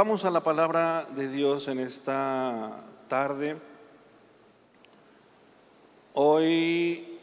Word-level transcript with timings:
Vamos 0.00 0.24
a 0.24 0.30
la 0.30 0.44
palabra 0.44 1.08
de 1.16 1.26
Dios 1.26 1.66
en 1.66 1.80
esta 1.80 2.84
tarde. 3.08 3.56
Hoy 6.14 7.18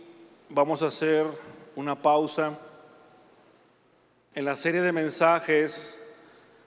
vamos 0.50 0.84
a 0.84 0.88
hacer 0.88 1.26
una 1.78 1.96
pausa 2.02 2.60
en 4.34 4.44
la 4.44 4.58
serie 4.58 4.82
de 4.82 4.92
mensajes 4.92 6.18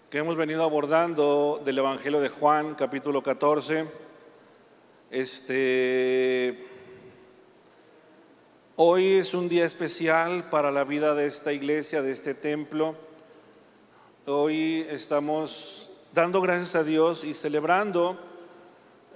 que 0.09 0.17
hemos 0.17 0.35
venido 0.37 0.65
abordando 0.65 1.61
del 1.63 1.77
Evangelio 1.77 2.21
de 2.21 2.31
Juan, 2.31 2.75
capítulo 2.75 3.23
14. 3.23 3.85
Este 5.11 6.67
hoy 8.77 9.17
es 9.19 9.35
un 9.35 9.47
día 9.47 9.67
especial 9.67 10.49
para 10.49 10.73
la 10.73 10.85
vida 10.85 11.15
de 11.15 11.27
esta 11.27 11.53
iglesia, 11.53 12.01
de 12.01 12.13
este 12.13 12.33
templo. 12.33 12.97
Hoy 14.25 14.87
estamos 14.89 15.88
dando 16.19 16.41
gracias 16.41 16.75
a 16.75 16.83
Dios 16.83 17.23
y 17.23 17.33
celebrando 17.33 18.19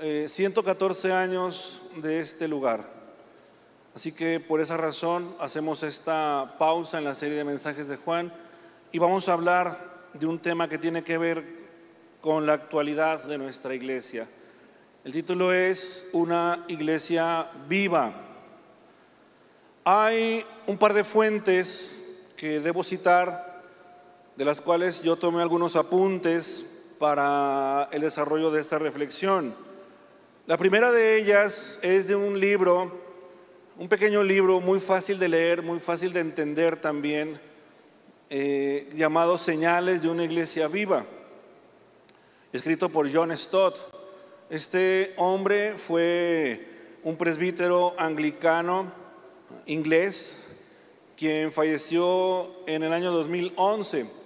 114 0.01 1.09
eh, 1.09 1.13
años 1.13 1.83
de 1.97 2.21
este 2.21 2.47
lugar. 2.47 2.89
Así 3.93 4.13
que 4.13 4.39
por 4.39 4.61
esa 4.61 4.77
razón 4.77 5.29
hacemos 5.41 5.83
esta 5.83 6.55
pausa 6.61 6.99
en 6.99 7.05
la 7.05 7.17
serie 7.17 7.37
de 7.37 7.43
mensajes 7.43 7.89
de 7.89 7.97
Juan 7.97 8.33
y 8.93 9.01
vamos 9.01 9.29
a 9.29 9.33
hablar 9.33 9.77
de 10.15 10.27
un 10.27 10.39
tema 10.39 10.69
que 10.69 10.79
tiene 10.79 11.03
que 11.03 11.19
ver 11.19 11.45
con 12.21 12.47
la 12.47 12.53
actualidad 12.53 13.25
de 13.25 13.37
nuestra 13.37 13.75
iglesia. 13.75 14.29
El 15.03 15.13
título 15.13 15.53
es 15.53 16.11
Una 16.13 16.65
iglesia 16.69 17.49
viva. 17.69 18.13
Hay 19.83 20.45
un 20.69 20.79
par 20.79 20.95
de 20.95 21.03
fuentes 21.03 22.21
que 22.37 22.61
debo 22.61 22.85
citar 22.85 23.61
de 24.37 24.45
las 24.45 24.61
cuales 24.61 25.03
yo 25.03 25.17
tomé 25.17 25.43
algunos 25.43 25.75
apuntes 25.75 26.72
para 27.03 27.89
el 27.91 28.01
desarrollo 28.01 28.53
de 28.53 28.61
esta 28.61 28.79
reflexión. 28.79 29.53
La 30.47 30.57
primera 30.57 30.93
de 30.93 31.17
ellas 31.17 31.81
es 31.83 32.07
de 32.07 32.15
un 32.15 32.39
libro, 32.39 32.93
un 33.77 33.89
pequeño 33.89 34.23
libro 34.23 34.61
muy 34.61 34.79
fácil 34.79 35.19
de 35.19 35.29
leer, 35.29 35.63
muy 35.63 35.81
fácil 35.81 36.13
de 36.13 36.21
entender 36.21 36.81
también, 36.81 37.41
eh, 38.31 38.89
llamado 38.95 39.37
Señales 39.37 40.03
de 40.03 40.11
una 40.11 40.23
Iglesia 40.23 40.69
Viva, 40.69 41.05
escrito 42.53 42.89
por 42.89 43.13
John 43.13 43.37
Stott. 43.37 43.79
Este 44.49 45.13
hombre 45.17 45.75
fue 45.77 46.65
un 47.03 47.17
presbítero 47.17 47.97
anglicano 47.99 48.93
inglés, 49.67 50.61
quien 51.17 51.51
falleció 51.51 52.49
en 52.69 52.85
el 52.85 52.93
año 52.93 53.11
2011. 53.11 54.22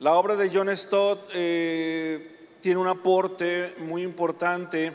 La 0.00 0.14
obra 0.14 0.34
de 0.34 0.48
John 0.50 0.74
Stott 0.74 1.28
eh, 1.34 2.56
tiene 2.62 2.80
un 2.80 2.86
aporte 2.86 3.74
muy 3.80 4.02
importante 4.02 4.94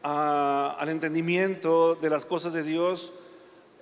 al 0.00 0.88
entendimiento 0.88 1.96
de 1.96 2.08
las 2.08 2.24
cosas 2.24 2.52
de 2.52 2.62
Dios, 2.62 3.14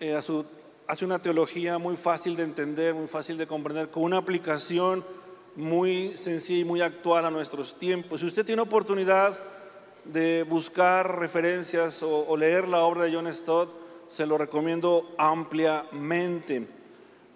eh, 0.01 0.15
hace 0.15 1.05
una 1.05 1.19
teología 1.19 1.77
muy 1.77 1.95
fácil 1.95 2.37
de 2.37 2.45
entender, 2.45 2.95
muy 2.95 3.07
fácil 3.07 3.37
de 3.37 3.47
comprender, 3.47 3.91
con 3.91 4.05
una 4.05 4.17
aplicación 4.17 5.05
muy 5.57 6.17
sencilla 6.17 6.61
y 6.61 6.65
muy 6.65 6.81
actual 6.81 7.27
a 7.27 7.31
nuestros 7.31 7.79
tiempos. 7.79 8.21
Si 8.21 8.27
usted 8.27 8.47
tiene 8.47 8.63
oportunidad 8.63 9.39
de 10.07 10.43
buscar 10.49 11.19
referencias 11.19 12.03
o 12.03 12.35
leer 12.35 12.67
la 12.67 12.81
obra 12.85 13.03
de 13.03 13.13
John 13.13 13.31
Stott, 13.31 13.69
se 14.09 14.25
lo 14.25 14.39
recomiendo 14.39 15.07
ampliamente. 15.19 16.67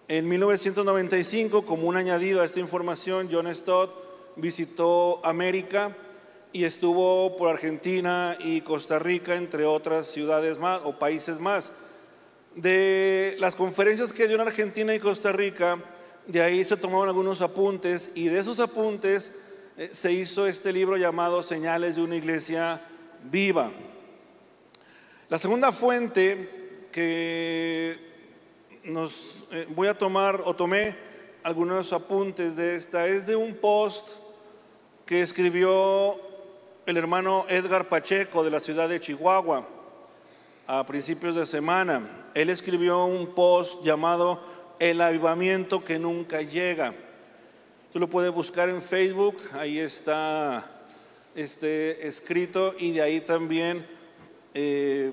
En 0.09 0.29
1995, 0.29 1.67
como 1.67 1.89
un 1.89 1.97
añadido 1.97 2.41
a 2.41 2.45
esta 2.45 2.61
información, 2.61 3.29
John 3.29 3.53
Stott 3.53 3.91
visitó 4.37 5.21
América 5.27 5.97
y 6.53 6.63
estuvo 6.63 7.37
por 7.37 7.49
Argentina 7.49 8.37
y 8.39 8.61
Costa 8.61 9.01
Rica, 9.01 9.35
entre 9.35 9.65
otras 9.65 10.07
ciudades 10.07 10.59
más 10.59 10.81
o 10.85 10.97
países 10.97 11.41
más. 11.41 11.73
De 12.55 13.35
las 13.41 13.57
conferencias 13.57 14.13
que 14.13 14.29
dio 14.29 14.37
en 14.37 14.43
Argentina 14.43 14.95
y 14.95 15.01
Costa 15.01 15.33
Rica, 15.33 15.77
de 16.29 16.41
ahí 16.41 16.63
se 16.63 16.77
tomaron 16.77 17.09
algunos 17.09 17.43
apuntes 17.43 18.13
y 18.15 18.29
de 18.29 18.39
esos 18.39 18.61
apuntes 18.61 19.41
eh, 19.77 19.89
se 19.91 20.13
hizo 20.13 20.47
este 20.47 20.73
libro 20.73 20.97
llamado 20.97 21.43
Señales 21.43 21.97
de 21.97 22.03
una 22.03 22.15
iglesia 22.15 22.81
viva. 23.25 23.73
La 25.29 25.39
segunda 25.39 25.73
fuente 25.73 26.89
que 26.93 28.16
nos 28.87 29.45
eh, 29.51 29.67
voy 29.71 29.89
a 29.89 29.99
tomar 29.99 30.41
o 30.45 30.55
tomé 30.55 30.95
algunos 31.43 31.93
apuntes 31.93 32.57
de 32.57 32.77
esta. 32.77 33.07
Es 33.07 33.27
de 33.27 33.37
un 33.37 33.55
post 33.55 34.21
que 35.05 35.23
escribió 35.23 36.17
el 36.87 36.97
hermano 36.97 37.47
Edgar 37.49 37.89
Pacheco 37.89 38.45
de 38.45 38.51
la 38.51 38.61
ciudad 38.61 38.89
de 38.89 39.01
Chihuahua 39.01 39.67
a 40.67 40.87
principios 40.87 41.35
de 41.35 41.47
semana. 41.47 42.29
Él 42.35 42.49
escribió 42.49 43.05
un 43.05 43.35
post 43.35 43.85
llamado 43.85 44.41
El 44.79 45.01
avivamiento 45.01 45.85
que 45.85 45.99
nunca 45.99 46.43
llega. 46.43 46.95
Tú 47.93 47.99
lo 47.99 48.09
puedes 48.09 48.33
buscar 48.33 48.69
en 48.69 48.83
Facebook, 48.83 49.37
ahí 49.55 49.79
está 49.79 50.65
este 51.35 52.07
escrito 52.07 52.75
y 52.79 52.93
de 52.93 53.03
ahí 53.03 53.21
también 53.21 53.85
eh, 54.55 55.13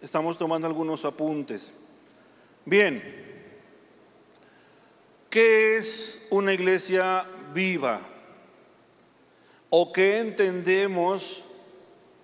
estamos 0.00 0.38
tomando 0.38 0.66
algunos 0.66 1.04
apuntes. 1.04 1.85
Bien, 2.68 3.00
¿qué 5.30 5.76
es 5.76 6.26
una 6.30 6.52
iglesia 6.52 7.24
viva? 7.54 8.00
¿O 9.70 9.92
qué 9.92 10.18
entendemos 10.18 11.44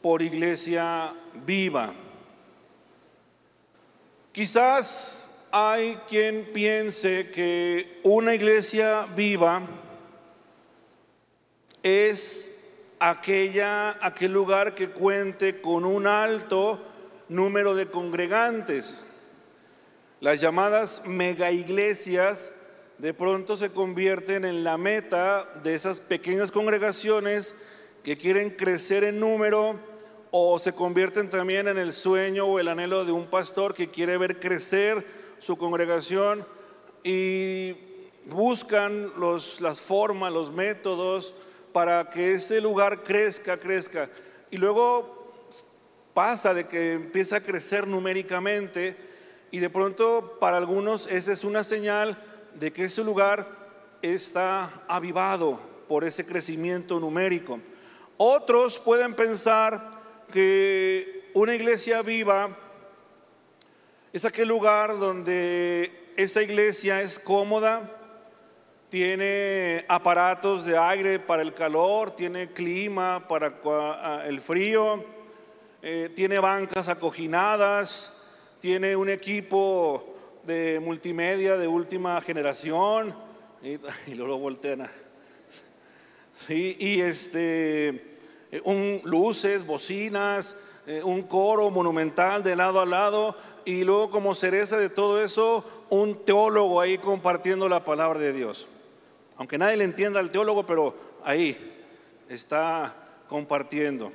por 0.02 0.20
iglesia 0.20 1.14
viva? 1.46 1.94
Quizás 4.32 5.46
hay 5.52 5.96
quien 6.08 6.44
piense 6.52 7.30
que 7.30 8.00
una 8.02 8.34
iglesia 8.34 9.06
viva 9.14 9.62
es 11.84 12.64
aquella, 12.98 13.96
aquel 14.04 14.32
lugar 14.32 14.74
que 14.74 14.88
cuente 14.88 15.60
con 15.60 15.84
un 15.84 16.08
alto 16.08 16.80
número 17.28 17.76
de 17.76 17.86
congregantes 17.86 19.11
las 20.22 20.40
llamadas 20.40 21.02
mega 21.04 21.50
iglesias 21.50 22.52
de 22.98 23.12
pronto 23.12 23.56
se 23.56 23.70
convierten 23.70 24.44
en 24.44 24.62
la 24.62 24.76
meta 24.76 25.44
de 25.64 25.74
esas 25.74 25.98
pequeñas 25.98 26.52
congregaciones 26.52 27.56
que 28.04 28.16
quieren 28.16 28.50
crecer 28.50 29.02
en 29.02 29.18
número 29.18 29.74
o 30.30 30.60
se 30.60 30.74
convierten 30.74 31.28
también 31.28 31.66
en 31.66 31.76
el 31.76 31.92
sueño 31.92 32.46
o 32.46 32.60
el 32.60 32.68
anhelo 32.68 33.04
de 33.04 33.10
un 33.10 33.26
pastor 33.26 33.74
que 33.74 33.88
quiere 33.90 34.16
ver 34.16 34.38
crecer 34.38 35.04
su 35.40 35.56
congregación 35.56 36.46
y 37.02 37.74
buscan 38.26 39.10
los, 39.18 39.60
las 39.60 39.80
formas, 39.80 40.32
los 40.32 40.52
métodos 40.52 41.34
para 41.72 42.10
que 42.10 42.34
ese 42.34 42.60
lugar 42.60 43.02
crezca, 43.02 43.56
crezca. 43.56 44.08
Y 44.52 44.56
luego 44.56 45.50
pasa 46.14 46.54
de 46.54 46.68
que 46.68 46.92
empieza 46.92 47.38
a 47.38 47.40
crecer 47.40 47.88
numéricamente 47.88 49.10
y 49.52 49.60
de 49.60 49.70
pronto 49.70 50.38
para 50.40 50.56
algunos 50.56 51.06
esa 51.06 51.32
es 51.32 51.44
una 51.44 51.62
señal 51.62 52.16
de 52.54 52.72
que 52.72 52.84
ese 52.84 53.04
lugar 53.04 53.46
está 54.00 54.82
avivado 54.88 55.60
por 55.86 56.04
ese 56.04 56.24
crecimiento 56.24 56.98
numérico. 56.98 57.60
Otros 58.16 58.78
pueden 58.78 59.14
pensar 59.14 59.90
que 60.32 61.30
una 61.34 61.54
iglesia 61.54 62.00
viva 62.00 62.48
es 64.12 64.24
aquel 64.24 64.48
lugar 64.48 64.98
donde 64.98 66.12
esa 66.16 66.42
iglesia 66.42 67.02
es 67.02 67.18
cómoda, 67.18 67.90
tiene 68.88 69.84
aparatos 69.86 70.64
de 70.64 70.78
aire 70.78 71.18
para 71.18 71.42
el 71.42 71.52
calor, 71.52 72.16
tiene 72.16 72.52
clima 72.52 73.26
para 73.28 73.52
ah, 73.66 74.22
el 74.26 74.40
frío, 74.40 75.04
eh, 75.82 76.10
tiene 76.14 76.38
bancas 76.38 76.88
acoginadas, 76.88 78.21
tiene 78.62 78.94
un 78.94 79.10
equipo 79.10 80.14
de 80.44 80.78
multimedia 80.78 81.56
de 81.56 81.66
última 81.66 82.20
generación 82.20 83.12
y, 83.60 84.14
luego 84.14 84.38
voltean 84.38 84.88
y 86.48 87.00
este 87.00 87.88
eh, 88.52 88.60
un, 88.62 89.00
luces, 89.02 89.66
bocinas, 89.66 90.58
eh, 90.86 91.02
un 91.02 91.22
coro 91.22 91.72
monumental 91.72 92.44
de 92.44 92.54
lado 92.54 92.80
a 92.80 92.86
lado 92.86 93.34
y 93.64 93.82
luego 93.82 94.10
como 94.10 94.32
cereza 94.32 94.76
de 94.76 94.90
todo 94.90 95.20
eso 95.20 95.64
un 95.90 96.24
teólogo 96.24 96.80
ahí 96.80 96.98
compartiendo 96.98 97.68
la 97.68 97.84
palabra 97.84 98.20
de 98.20 98.32
Dios. 98.32 98.68
Aunque 99.38 99.58
nadie 99.58 99.76
le 99.76 99.84
entienda 99.84 100.20
al 100.20 100.30
teólogo, 100.30 100.64
pero 100.64 100.94
ahí 101.24 101.58
está 102.28 102.94
compartiendo. 103.26 104.12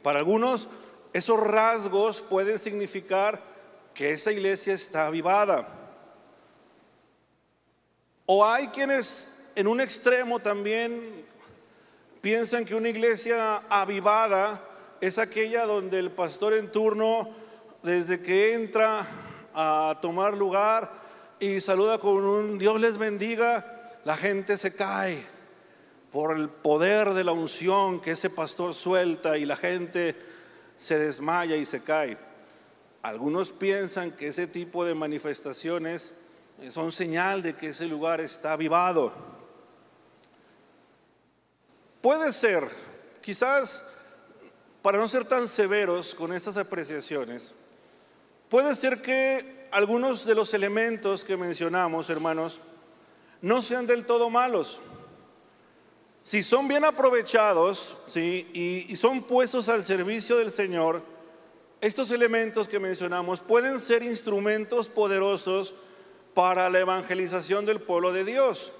Para 0.00 0.20
algunos 0.20 0.68
esos 1.12 1.40
rasgos 1.40 2.20
pueden 2.20 2.60
significar 2.60 3.53
que 3.94 4.12
esa 4.12 4.32
iglesia 4.32 4.74
está 4.74 5.06
avivada. 5.06 5.66
O 8.26 8.44
hay 8.44 8.68
quienes 8.68 9.50
en 9.54 9.66
un 9.68 9.80
extremo 9.80 10.40
también 10.40 11.24
piensan 12.20 12.64
que 12.64 12.74
una 12.74 12.88
iglesia 12.88 13.58
avivada 13.68 14.60
es 15.00 15.18
aquella 15.18 15.64
donde 15.66 15.98
el 15.98 16.10
pastor 16.10 16.54
en 16.54 16.72
turno, 16.72 17.28
desde 17.82 18.20
que 18.20 18.54
entra 18.54 19.06
a 19.54 19.98
tomar 20.00 20.34
lugar 20.34 20.90
y 21.38 21.60
saluda 21.60 21.98
con 21.98 22.24
un 22.24 22.58
Dios 22.58 22.80
les 22.80 22.98
bendiga, 22.98 23.92
la 24.04 24.16
gente 24.16 24.56
se 24.56 24.74
cae 24.74 25.22
por 26.10 26.36
el 26.36 26.48
poder 26.48 27.12
de 27.12 27.24
la 27.24 27.32
unción 27.32 28.00
que 28.00 28.12
ese 28.12 28.30
pastor 28.30 28.72
suelta 28.72 29.36
y 29.36 29.44
la 29.44 29.56
gente 29.56 30.16
se 30.78 30.98
desmaya 30.98 31.56
y 31.56 31.64
se 31.64 31.84
cae. 31.84 32.16
Algunos 33.04 33.52
piensan 33.52 34.12
que 34.12 34.28
ese 34.28 34.46
tipo 34.46 34.82
de 34.82 34.94
manifestaciones 34.94 36.14
son 36.70 36.90
señal 36.90 37.42
de 37.42 37.54
que 37.54 37.68
ese 37.68 37.84
lugar 37.84 38.22
está 38.22 38.52
avivado. 38.52 39.12
Puede 42.00 42.32
ser, 42.32 42.66
quizás 43.20 43.90
para 44.80 44.96
no 44.96 45.06
ser 45.06 45.26
tan 45.26 45.46
severos 45.46 46.14
con 46.14 46.32
estas 46.32 46.56
apreciaciones, 46.56 47.54
puede 48.48 48.74
ser 48.74 49.02
que 49.02 49.68
algunos 49.70 50.24
de 50.24 50.34
los 50.34 50.54
elementos 50.54 51.26
que 51.26 51.36
mencionamos, 51.36 52.08
hermanos, 52.08 52.62
no 53.42 53.60
sean 53.60 53.86
del 53.86 54.06
todo 54.06 54.30
malos. 54.30 54.80
Si 56.22 56.42
son 56.42 56.68
bien 56.68 56.86
aprovechados 56.86 57.98
¿sí? 58.06 58.48
y 58.54 58.96
son 58.96 59.22
puestos 59.24 59.68
al 59.68 59.84
servicio 59.84 60.38
del 60.38 60.50
Señor, 60.50 61.02
estos 61.80 62.10
elementos 62.10 62.68
que 62.68 62.78
mencionamos 62.78 63.40
pueden 63.40 63.78
ser 63.78 64.02
instrumentos 64.02 64.88
poderosos 64.88 65.74
para 66.34 66.68
la 66.70 66.80
evangelización 66.80 67.66
del 67.66 67.80
pueblo 67.80 68.12
de 68.12 68.24
Dios. 68.24 68.72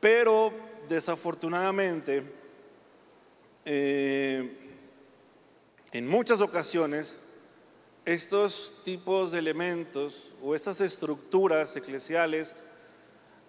Pero 0.00 0.52
desafortunadamente, 0.88 2.22
eh, 3.64 4.56
en 5.92 6.06
muchas 6.06 6.40
ocasiones, 6.40 7.24
estos 8.04 8.80
tipos 8.84 9.32
de 9.32 9.38
elementos 9.38 10.32
o 10.42 10.54
estas 10.54 10.80
estructuras 10.80 11.76
eclesiales 11.76 12.54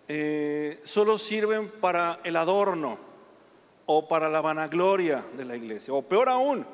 eh, 0.07 0.81
solo 0.83 1.17
sirven 1.17 1.69
para 1.69 2.19
el 2.23 2.35
adorno 2.35 2.97
o 3.85 4.07
para 4.07 4.27
la 4.27 4.41
vanagloria 4.41 5.23
de 5.37 5.45
la 5.45 5.55
iglesia, 5.55 5.93
o 5.93 6.01
peor 6.01 6.29
aún, 6.29 6.65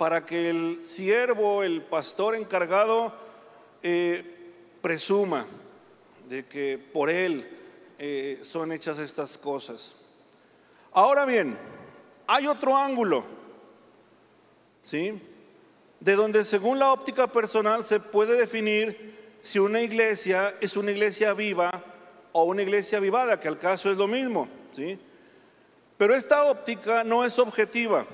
para 0.00 0.24
que 0.24 0.48
el 0.48 0.82
siervo, 0.82 1.62
el 1.62 1.82
pastor 1.82 2.34
encargado, 2.34 3.12
eh, 3.82 4.24
presuma 4.80 5.44
de 6.26 6.46
que 6.46 6.78
por 6.78 7.10
él 7.10 7.46
eh, 7.98 8.38
son 8.40 8.72
hechas 8.72 8.98
estas 8.98 9.36
cosas. 9.36 9.96
Ahora 10.92 11.26
bien, 11.26 11.54
hay 12.26 12.46
otro 12.46 12.74
ángulo, 12.78 13.24
¿sí? 14.80 15.20
De 16.00 16.16
donde 16.16 16.46
según 16.46 16.78
la 16.78 16.94
óptica 16.94 17.26
personal 17.26 17.84
se 17.84 18.00
puede 18.00 18.38
definir 18.38 19.36
si 19.42 19.58
una 19.58 19.82
iglesia 19.82 20.54
es 20.62 20.78
una 20.78 20.92
iglesia 20.92 21.34
viva 21.34 21.70
o 22.32 22.44
una 22.44 22.62
iglesia 22.62 23.00
vivada, 23.00 23.38
que 23.38 23.48
al 23.48 23.58
caso 23.58 23.90
es 23.90 23.98
lo 23.98 24.06
mismo, 24.06 24.48
¿sí? 24.72 24.98
Pero 25.98 26.14
esta 26.14 26.44
óptica 26.44 27.04
no 27.04 27.22
es 27.22 27.38
objetiva, 27.38 28.06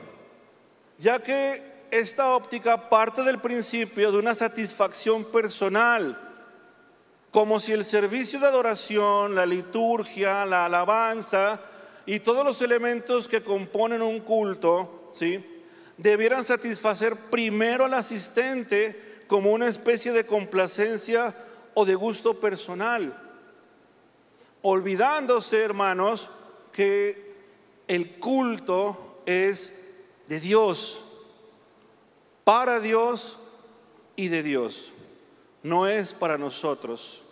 ya 0.99 1.21
que 1.21 1.76
esta 1.91 2.35
óptica 2.35 2.89
parte 2.89 3.23
del 3.23 3.39
principio 3.39 4.13
de 4.13 4.19
una 4.19 4.35
satisfacción 4.35 5.25
personal 5.25 6.27
como 7.37 7.61
si 7.61 7.73
el 7.73 7.85
servicio 7.85 8.41
de 8.41 8.47
adoración, 8.47 9.35
la 9.35 9.45
liturgia, 9.45 10.47
la 10.47 10.65
alabanza 10.65 11.61
y 12.07 12.21
todos 12.21 12.47
los 12.47 12.63
elementos 12.63 13.29
que 13.29 13.43
componen 13.43 14.01
un 14.01 14.21
culto, 14.21 15.11
¿sí? 15.13 15.45
debieran 15.99 16.43
satisfacer 16.43 17.15
primero 17.31 17.85
al 17.85 17.93
asistente 17.93 19.23
como 19.27 19.53
una 19.53 19.67
especie 19.67 20.13
de 20.13 20.25
complacencia 20.25 21.35
o 21.75 21.85
de 21.85 21.95
gusto 21.95 22.41
personal, 22.41 23.15
olvidándose, 24.63 25.63
hermanos, 25.63 26.31
que 26.73 27.35
el 27.87 28.19
culto 28.19 29.21
es 29.27 29.91
de 30.27 30.41
Dios, 30.41 31.06
para 32.47 32.79
Dios 32.79 33.41
y 34.15 34.29
de 34.29 34.45
Dios, 34.45 34.93
no 35.65 35.89
es 35.89 36.15
para 36.15 36.39
nosotros. 36.39 37.25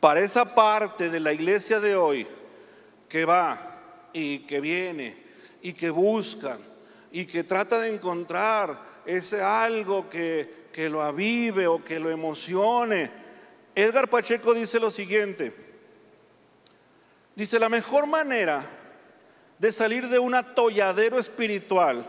Para 0.00 0.22
esa 0.22 0.56
parte 0.56 1.08
de 1.08 1.20
la 1.20 1.32
iglesia 1.32 1.78
de 1.78 1.94
hoy 1.94 2.26
que 3.08 3.24
va 3.24 4.08
y 4.12 4.40
que 4.40 4.60
viene 4.60 5.16
y 5.62 5.74
que 5.74 5.88
busca 5.88 6.58
y 7.12 7.26
que 7.26 7.44
trata 7.44 7.78
de 7.78 7.94
encontrar 7.94 8.76
ese 9.06 9.40
algo 9.40 10.10
que, 10.10 10.66
que 10.72 10.90
lo 10.90 11.00
avive 11.00 11.68
o 11.68 11.84
que 11.84 12.00
lo 12.00 12.10
emocione. 12.10 13.08
Edgar 13.76 14.10
Pacheco 14.10 14.52
dice 14.52 14.80
lo 14.80 14.90
siguiente, 14.90 15.54
dice, 17.36 17.60
la 17.60 17.68
mejor 17.68 18.08
manera 18.08 18.68
de 19.60 19.70
salir 19.70 20.08
de 20.08 20.18
un 20.18 20.34
atolladero 20.34 21.20
espiritual 21.20 22.04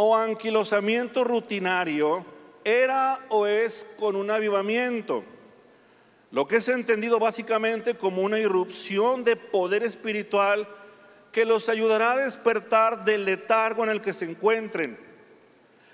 o 0.00 0.14
anquilosamiento 0.14 1.24
rutinario 1.24 2.24
era 2.62 3.18
o 3.30 3.46
es 3.46 3.96
con 3.98 4.14
un 4.14 4.30
avivamiento. 4.30 5.24
Lo 6.30 6.46
que 6.46 6.56
es 6.56 6.68
entendido 6.68 7.18
básicamente 7.18 7.94
como 7.96 8.22
una 8.22 8.38
irrupción 8.38 9.24
de 9.24 9.34
poder 9.34 9.82
espiritual 9.82 10.68
que 11.32 11.44
los 11.44 11.68
ayudará 11.68 12.12
a 12.12 12.18
despertar 12.18 13.04
del 13.04 13.24
letargo 13.24 13.82
en 13.82 13.90
el 13.90 14.00
que 14.00 14.12
se 14.12 14.24
encuentren. 14.24 14.96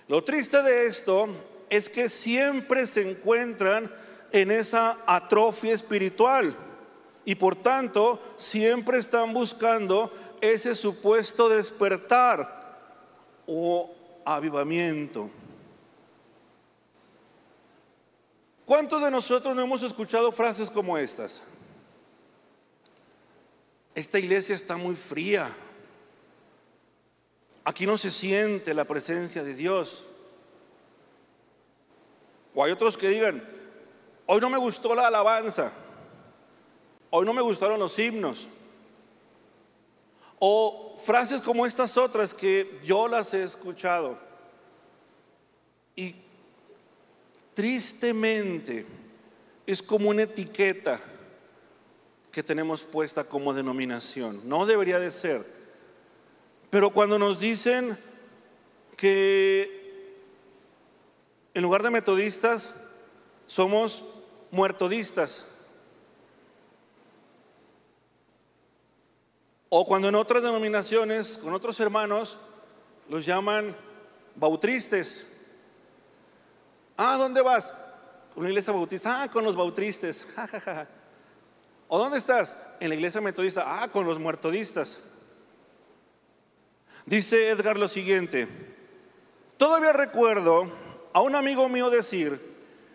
Lo 0.08 0.22
triste 0.22 0.62
de 0.62 0.86
esto 0.86 1.26
es 1.70 1.88
que 1.88 2.10
siempre 2.10 2.86
se 2.86 3.10
encuentran 3.10 3.90
en 4.32 4.50
esa 4.50 4.98
atrofia 5.06 5.72
espiritual 5.72 6.54
y 7.24 7.36
por 7.36 7.56
tanto 7.56 8.20
siempre 8.36 8.98
están 8.98 9.32
buscando 9.32 10.12
ese 10.42 10.74
supuesto 10.74 11.48
despertar 11.48 12.63
o 13.46 13.90
avivamiento. 14.24 15.30
¿Cuántos 18.64 19.02
de 19.02 19.10
nosotros 19.10 19.54
no 19.54 19.62
hemos 19.62 19.82
escuchado 19.82 20.32
frases 20.32 20.70
como 20.70 20.96
estas? 20.96 21.42
Esta 23.94 24.18
iglesia 24.18 24.54
está 24.54 24.76
muy 24.76 24.96
fría. 24.96 25.48
Aquí 27.64 27.86
no 27.86 27.96
se 27.98 28.10
siente 28.10 28.74
la 28.74 28.84
presencia 28.84 29.44
de 29.44 29.54
Dios. 29.54 30.06
O 32.54 32.64
hay 32.64 32.72
otros 32.72 32.96
que 32.96 33.08
digan, 33.08 33.46
hoy 34.26 34.40
no 34.40 34.48
me 34.48 34.58
gustó 34.58 34.94
la 34.94 35.08
alabanza. 35.08 35.72
Hoy 37.10 37.26
no 37.26 37.32
me 37.32 37.42
gustaron 37.42 37.78
los 37.78 37.98
himnos. 37.98 38.48
O 40.46 40.94
frases 40.98 41.40
como 41.40 41.64
estas 41.64 41.96
otras 41.96 42.34
que 42.34 42.78
yo 42.84 43.08
las 43.08 43.32
he 43.32 43.42
escuchado. 43.42 44.18
Y 45.96 46.14
tristemente 47.54 48.84
es 49.66 49.82
como 49.82 50.10
una 50.10 50.24
etiqueta 50.24 51.00
que 52.30 52.42
tenemos 52.42 52.82
puesta 52.82 53.24
como 53.24 53.54
denominación. 53.54 54.46
No 54.46 54.66
debería 54.66 54.98
de 54.98 55.10
ser. 55.10 55.46
Pero 56.68 56.90
cuando 56.90 57.18
nos 57.18 57.40
dicen 57.40 57.96
que 58.98 60.14
en 61.54 61.62
lugar 61.62 61.82
de 61.82 61.88
metodistas 61.88 62.82
somos 63.46 64.04
muertodistas, 64.50 65.53
o 69.76 69.84
cuando 69.84 70.08
en 70.08 70.14
otras 70.14 70.44
denominaciones, 70.44 71.36
con 71.38 71.52
otros 71.52 71.80
hermanos, 71.80 72.38
los 73.08 73.26
llaman 73.26 73.74
bautristes, 74.36 75.26
Ah, 76.96 77.16
¿dónde 77.18 77.42
vas? 77.42 77.74
Una 78.36 78.48
iglesia 78.48 78.72
bautista. 78.72 79.22
Ah, 79.22 79.28
con 79.28 79.42
los 79.42 79.56
bautistas. 79.56 80.26
¿O 81.88 81.98
dónde 81.98 82.18
estás? 82.18 82.56
En 82.78 82.88
la 82.88 82.94
iglesia 82.94 83.20
metodista. 83.20 83.64
Ah, 83.66 83.88
con 83.88 84.06
los 84.06 84.20
muertodistas. 84.20 85.00
Dice 87.04 87.48
Edgar 87.48 87.76
lo 87.76 87.88
siguiente. 87.88 88.46
Todavía 89.56 89.92
recuerdo 89.92 90.70
a 91.12 91.20
un 91.20 91.34
amigo 91.34 91.68
mío 91.68 91.90
decir 91.90 92.40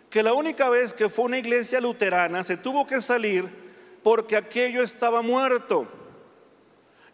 que 0.09 0.23
la 0.23 0.31
única 0.31 0.69
vez 0.69 0.93
que 0.93 1.09
fue 1.09 1.25
una 1.25 1.39
iglesia 1.39 1.81
luterana 1.81 2.43
se 2.45 2.55
tuvo 2.55 2.87
que 2.87 3.01
salir 3.01 3.45
porque 4.01 4.37
aquello 4.37 4.81
estaba 4.81 5.21
muerto. 5.21 5.87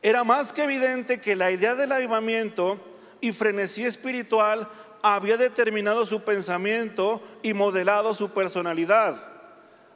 Era 0.06 0.24
más 0.24 0.54
que 0.54 0.66
evidente 0.66 1.20
que 1.20 1.36
la 1.36 1.50
idea 1.50 1.74
del 1.74 1.92
avivamiento 1.92 2.78
y 3.22 3.32
frenesí 3.32 3.86
espiritual 3.86 4.70
había 5.02 5.36
determinado 5.36 6.06
su 6.06 6.22
pensamiento 6.22 7.24
y 7.42 7.56
modelado 7.56 8.14
su 8.14 8.30
personalidad. 8.30 9.16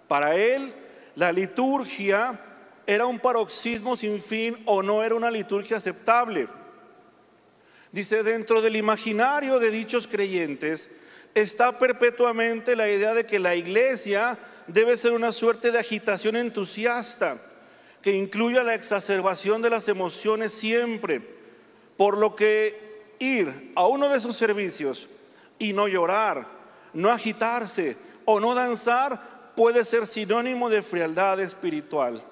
Para 0.07 0.35
él, 0.35 0.73
la 1.13 1.31
liturgia 1.31 2.39
era 2.87 3.05
un 3.05 3.19
paroxismo 3.19 3.95
sin 3.95 4.19
fin 4.19 4.57
o 4.65 4.81
no 4.81 5.03
era 5.03 5.13
una 5.13 5.29
liturgia 5.29 5.77
aceptable. 5.77 6.47
Dice, 7.91 8.23
dentro 8.23 8.63
del 8.63 8.77
imaginario 8.77 9.59
de 9.59 9.69
dichos 9.69 10.07
creyentes 10.07 10.89
está 11.35 11.77
perpetuamente 11.77 12.75
la 12.75 12.89
idea 12.89 13.13
de 13.13 13.27
que 13.27 13.37
la 13.37 13.53
iglesia 13.53 14.39
debe 14.65 14.97
ser 14.97 15.11
una 15.11 15.31
suerte 15.31 15.71
de 15.71 15.77
agitación 15.77 16.35
entusiasta 16.35 17.37
que 18.01 18.11
incluya 18.11 18.63
la 18.63 18.75
exacerbación 18.75 19.61
de 19.61 19.69
las 19.69 19.87
emociones 19.87 20.53
siempre, 20.53 21.21
por 21.97 22.17
lo 22.17 22.35
que 22.35 23.15
ir 23.19 23.73
a 23.75 23.85
uno 23.87 24.07
de 24.09 24.17
esos 24.17 24.35
servicios 24.35 25.09
y 25.57 25.73
no 25.73 25.87
llorar, 25.87 26.47
no 26.93 27.11
agitarse 27.11 27.97
o 28.25 28.39
no 28.39 28.55
danzar 28.55 29.19
puede 29.55 29.83
ser 29.83 30.07
sinónimo 30.07 30.69
de 30.69 30.81
frialdad 30.81 31.39
espiritual. 31.39 32.23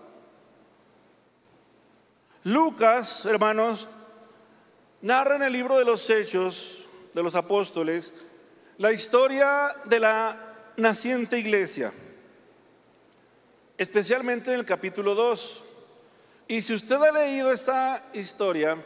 Lucas, 2.43 3.25
hermanos, 3.25 3.89
narra 5.01 5.35
en 5.35 5.43
el 5.43 5.53
libro 5.53 5.77
de 5.77 5.83
los 5.83 6.09
Hechos 6.09 6.85
de 7.13 7.21
los 7.21 7.35
Apóstoles 7.35 8.13
la 8.77 8.93
historia 8.93 9.75
de 9.85 9.99
la 9.99 10.37
naciente 10.77 11.39
iglesia, 11.39 11.91
especialmente 13.77 14.51
en 14.53 14.59
el 14.59 14.65
capítulo 14.65 15.13
2. 15.13 15.63
Y 16.47 16.61
si 16.61 16.73
usted 16.73 16.95
ha 16.95 17.11
leído 17.11 17.51
esta 17.51 18.03
historia, 18.13 18.77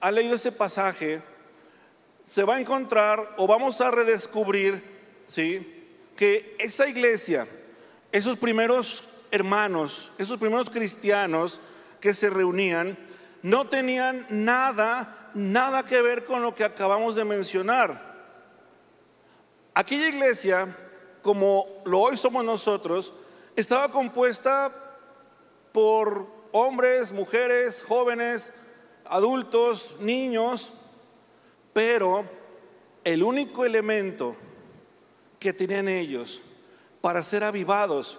ha 0.00 0.10
leído 0.10 0.34
ese 0.34 0.52
pasaje, 0.52 1.22
se 2.26 2.44
va 2.44 2.56
a 2.56 2.60
encontrar 2.60 3.34
o 3.38 3.46
vamos 3.46 3.80
a 3.80 3.90
redescubrir, 3.90 4.82
¿sí? 5.26 5.86
Que 6.16 6.56
esa 6.58 6.86
iglesia, 6.86 7.46
esos 8.12 8.36
primeros 8.36 9.04
hermanos, 9.30 10.12
esos 10.18 10.38
primeros 10.38 10.70
cristianos 10.70 11.60
que 12.00 12.14
se 12.14 12.30
reunían, 12.30 12.98
no 13.42 13.68
tenían 13.68 14.26
nada, 14.28 15.30
nada 15.34 15.84
que 15.84 16.02
ver 16.02 16.24
con 16.24 16.42
lo 16.42 16.54
que 16.54 16.64
acabamos 16.64 17.14
de 17.14 17.24
mencionar. 17.24 18.10
Aquella 19.72 20.08
iglesia, 20.08 20.68
como 21.22 21.66
lo 21.84 22.00
hoy 22.00 22.16
somos 22.16 22.44
nosotros, 22.44 23.12
estaba 23.56 23.90
compuesta 23.90 24.72
por 25.72 26.26
hombres, 26.52 27.12
mujeres, 27.12 27.84
jóvenes, 27.86 28.54
adultos, 29.04 29.96
niños, 30.00 30.72
pero 31.72 32.24
el 33.04 33.22
único 33.22 33.64
elemento 33.64 34.36
que 35.38 35.52
tenían 35.52 35.88
ellos 35.88 36.42
para 37.00 37.22
ser 37.22 37.44
avivados 37.44 38.18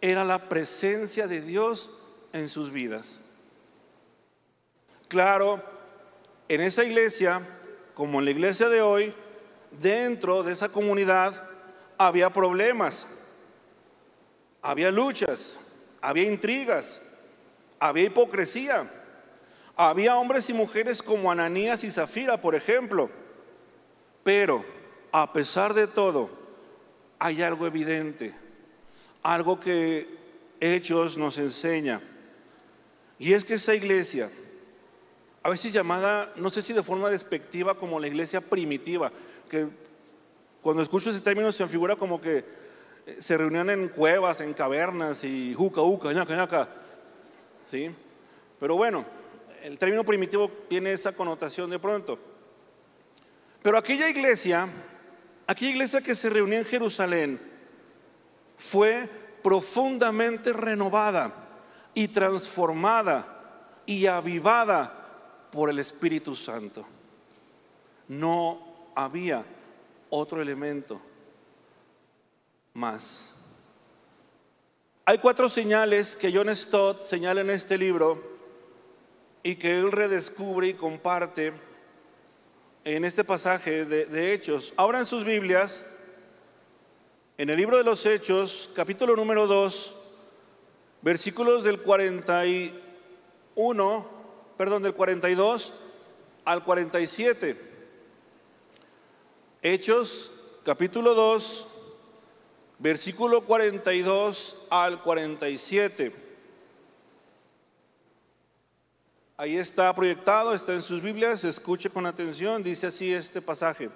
era 0.00 0.24
la 0.24 0.48
presencia 0.48 1.26
de 1.26 1.40
Dios 1.40 1.90
en 2.32 2.48
sus 2.48 2.70
vidas. 2.72 3.20
Claro, 5.08 5.62
en 6.48 6.60
esa 6.60 6.84
iglesia, 6.84 7.40
como 7.94 8.18
en 8.18 8.24
la 8.24 8.30
iglesia 8.30 8.68
de 8.68 8.82
hoy, 8.82 9.14
dentro 9.80 10.42
de 10.42 10.52
esa 10.52 10.70
comunidad 10.70 11.48
había 11.98 12.30
problemas, 12.30 13.06
había 14.62 14.90
luchas, 14.90 15.58
había 16.00 16.24
intrigas, 16.24 17.02
había 17.78 18.04
hipocresía. 18.04 18.90
Había 19.74 20.16
hombres 20.16 20.48
y 20.50 20.52
mujeres 20.52 21.02
como 21.02 21.30
Ananías 21.32 21.82
y 21.82 21.90
Zafira, 21.90 22.40
por 22.40 22.54
ejemplo. 22.54 23.10
Pero 24.22 24.64
a 25.10 25.32
pesar 25.32 25.74
de 25.74 25.86
todo, 25.86 26.30
hay 27.18 27.42
algo 27.42 27.66
evidente, 27.66 28.34
algo 29.22 29.58
que 29.58 30.06
Hechos 30.60 31.16
nos 31.16 31.38
enseña. 31.38 32.00
Y 33.18 33.32
es 33.32 33.44
que 33.44 33.54
esa 33.54 33.74
iglesia, 33.74 34.30
a 35.42 35.50
veces 35.50 35.72
llamada, 35.72 36.32
no 36.36 36.50
sé 36.50 36.62
si 36.62 36.72
de 36.72 36.82
forma 36.82 37.08
despectiva, 37.08 37.74
como 37.76 37.98
la 37.98 38.06
iglesia 38.06 38.40
primitiva, 38.40 39.10
que 39.48 39.66
cuando 40.60 40.82
escucho 40.82 41.10
ese 41.10 41.20
término 41.20 41.50
se 41.50 41.64
me 41.64 41.68
figura 41.68 41.96
como 41.96 42.20
que 42.20 42.44
se 43.18 43.36
reunían 43.36 43.70
en 43.70 43.88
cuevas, 43.88 44.40
en 44.40 44.54
cavernas 44.54 45.24
y 45.24 45.54
juca, 45.54 45.80
juca, 45.80 46.12
ñaca, 46.12 46.36
ñaca. 46.36 46.68
¿Sí? 47.68 47.90
Pero 48.60 48.76
bueno, 48.76 49.04
el 49.62 49.78
término 49.78 50.04
primitivo 50.04 50.50
tiene 50.68 50.92
esa 50.92 51.12
connotación 51.12 51.70
de 51.70 51.78
pronto. 51.78 52.18
Pero 53.62 53.78
aquella 53.78 54.08
iglesia, 54.08 54.68
aquella 55.46 55.70
iglesia 55.70 56.00
que 56.00 56.14
se 56.14 56.30
reunía 56.30 56.58
en 56.58 56.64
Jerusalén, 56.64 57.40
fue 58.56 59.08
profundamente 59.42 60.52
renovada 60.52 61.32
y 61.94 62.08
transformada 62.08 63.80
y 63.86 64.06
avivada 64.06 65.48
por 65.50 65.70
el 65.70 65.78
Espíritu 65.78 66.34
Santo. 66.34 66.86
No 68.08 68.92
había 68.94 69.44
otro 70.10 70.40
elemento 70.40 71.00
más. 72.74 73.32
Hay 75.04 75.18
cuatro 75.18 75.48
señales 75.48 76.14
que 76.14 76.32
John 76.32 76.54
Stott 76.54 77.02
señala 77.04 77.40
en 77.40 77.50
este 77.50 77.76
libro 77.76 78.22
y 79.42 79.56
que 79.56 79.80
él 79.80 79.90
redescubre 79.90 80.68
y 80.68 80.74
comparte 80.74 81.52
en 82.84 83.04
este 83.04 83.24
pasaje 83.24 83.84
de, 83.84 84.32
Hechos. 84.32 84.74
Ahora 84.76 84.98
en 84.98 85.04
sus 85.04 85.24
Biblias, 85.24 85.92
en 87.36 87.50
el 87.50 87.56
libro 87.56 87.76
de 87.76 87.84
los 87.84 88.06
Hechos, 88.06 88.70
capítulo 88.76 89.16
número 89.16 89.48
2, 89.48 89.96
versículos 91.02 91.64
del 91.64 91.80
41, 91.80 94.06
perdón, 94.56 94.84
del 94.84 94.94
42 94.94 95.74
al 96.44 96.62
47. 96.62 97.56
Hechos, 99.62 100.32
capítulo 100.64 101.14
2, 101.14 101.71
versículo 102.82 103.42
42 103.42 104.66
al 104.68 105.00
47. 105.00 106.12
Ahí 109.36 109.56
está 109.56 109.94
proyectado, 109.94 110.52
está 110.52 110.74
en 110.74 110.82
sus 110.82 111.00
Biblias, 111.00 111.44
escuche 111.44 111.90
con 111.90 112.06
atención, 112.06 112.62
dice 112.62 112.88
así 112.88 113.12
este 113.14 113.40
pasaje. 113.40 113.88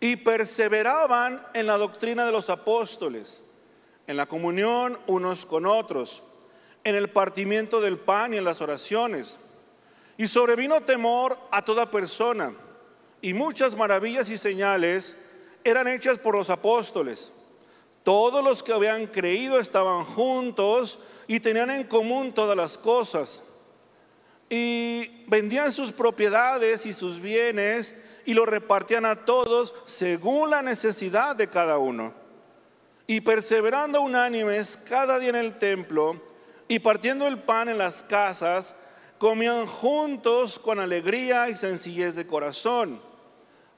Y 0.00 0.16
perseveraban 0.16 1.46
en 1.54 1.68
la 1.68 1.78
doctrina 1.78 2.26
de 2.26 2.32
los 2.32 2.50
apóstoles, 2.50 3.42
en 4.08 4.16
la 4.16 4.26
comunión 4.26 4.98
unos 5.06 5.46
con 5.46 5.64
otros, 5.64 6.24
en 6.82 6.96
el 6.96 7.08
partimiento 7.08 7.80
del 7.80 7.98
pan 7.98 8.34
y 8.34 8.38
en 8.38 8.44
las 8.44 8.60
oraciones. 8.60 9.38
Y 10.16 10.26
sobrevino 10.26 10.80
temor 10.80 11.38
a 11.52 11.64
toda 11.64 11.88
persona, 11.88 12.52
y 13.22 13.32
muchas 13.32 13.76
maravillas 13.76 14.28
y 14.28 14.36
señales 14.36 15.28
eran 15.62 15.86
hechas 15.86 16.18
por 16.18 16.34
los 16.36 16.50
apóstoles. 16.50 17.34
Todos 18.04 18.42
los 18.42 18.62
que 18.62 18.72
habían 18.72 19.06
creído 19.06 19.58
estaban 19.58 20.04
juntos 20.04 21.00
y 21.26 21.40
tenían 21.40 21.70
en 21.70 21.84
común 21.84 22.32
todas 22.32 22.56
las 22.56 22.78
cosas. 22.78 23.42
Y 24.48 25.24
vendían 25.26 25.70
sus 25.70 25.92
propiedades 25.92 26.86
y 26.86 26.92
sus 26.92 27.20
bienes 27.20 28.04
y 28.24 28.34
lo 28.34 28.46
repartían 28.46 29.04
a 29.04 29.24
todos 29.24 29.74
según 29.84 30.50
la 30.50 30.62
necesidad 30.62 31.36
de 31.36 31.48
cada 31.48 31.78
uno. 31.78 32.12
Y 33.06 33.20
perseverando 33.20 34.00
unánimes 34.00 34.76
cada 34.76 35.18
día 35.18 35.30
en 35.30 35.36
el 35.36 35.58
templo 35.58 36.20
y 36.68 36.78
partiendo 36.78 37.26
el 37.26 37.38
pan 37.38 37.68
en 37.68 37.78
las 37.78 38.02
casas, 38.02 38.76
comían 39.18 39.66
juntos 39.66 40.58
con 40.58 40.80
alegría 40.80 41.48
y 41.48 41.56
sencillez 41.56 42.14
de 42.14 42.26
corazón, 42.26 43.00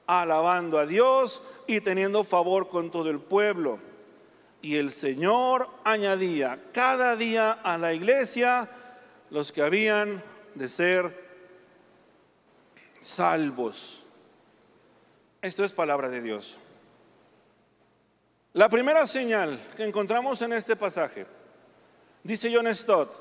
alabando 0.07 0.77
a 0.77 0.85
Dios 0.85 1.43
y 1.67 1.81
teniendo 1.81 2.23
favor 2.23 2.69
con 2.69 2.91
todo 2.91 3.09
el 3.09 3.19
pueblo. 3.19 3.79
Y 4.63 4.77
el 4.77 4.93
Señor 4.93 5.69
añadía 5.83 6.57
cada 6.71 7.17
día 7.17 7.51
a 7.51 7.77
la 7.77 7.93
iglesia 7.93 8.69
los 9.29 9.51
que 9.51 9.61
habían 9.61 10.23
de 10.55 10.69
ser 10.69 11.13
salvos. 13.01 14.05
Esto 15.41 15.65
es 15.65 15.73
palabra 15.73 16.07
de 16.07 16.21
Dios. 16.21 16.57
La 18.53 18.69
primera 18.69 19.05
señal 19.05 19.59
que 19.75 19.83
encontramos 19.83 20.41
en 20.41 20.53
este 20.53 20.77
pasaje, 20.77 21.25
dice 22.23 22.49
John 22.55 22.73
Stott, 22.73 23.11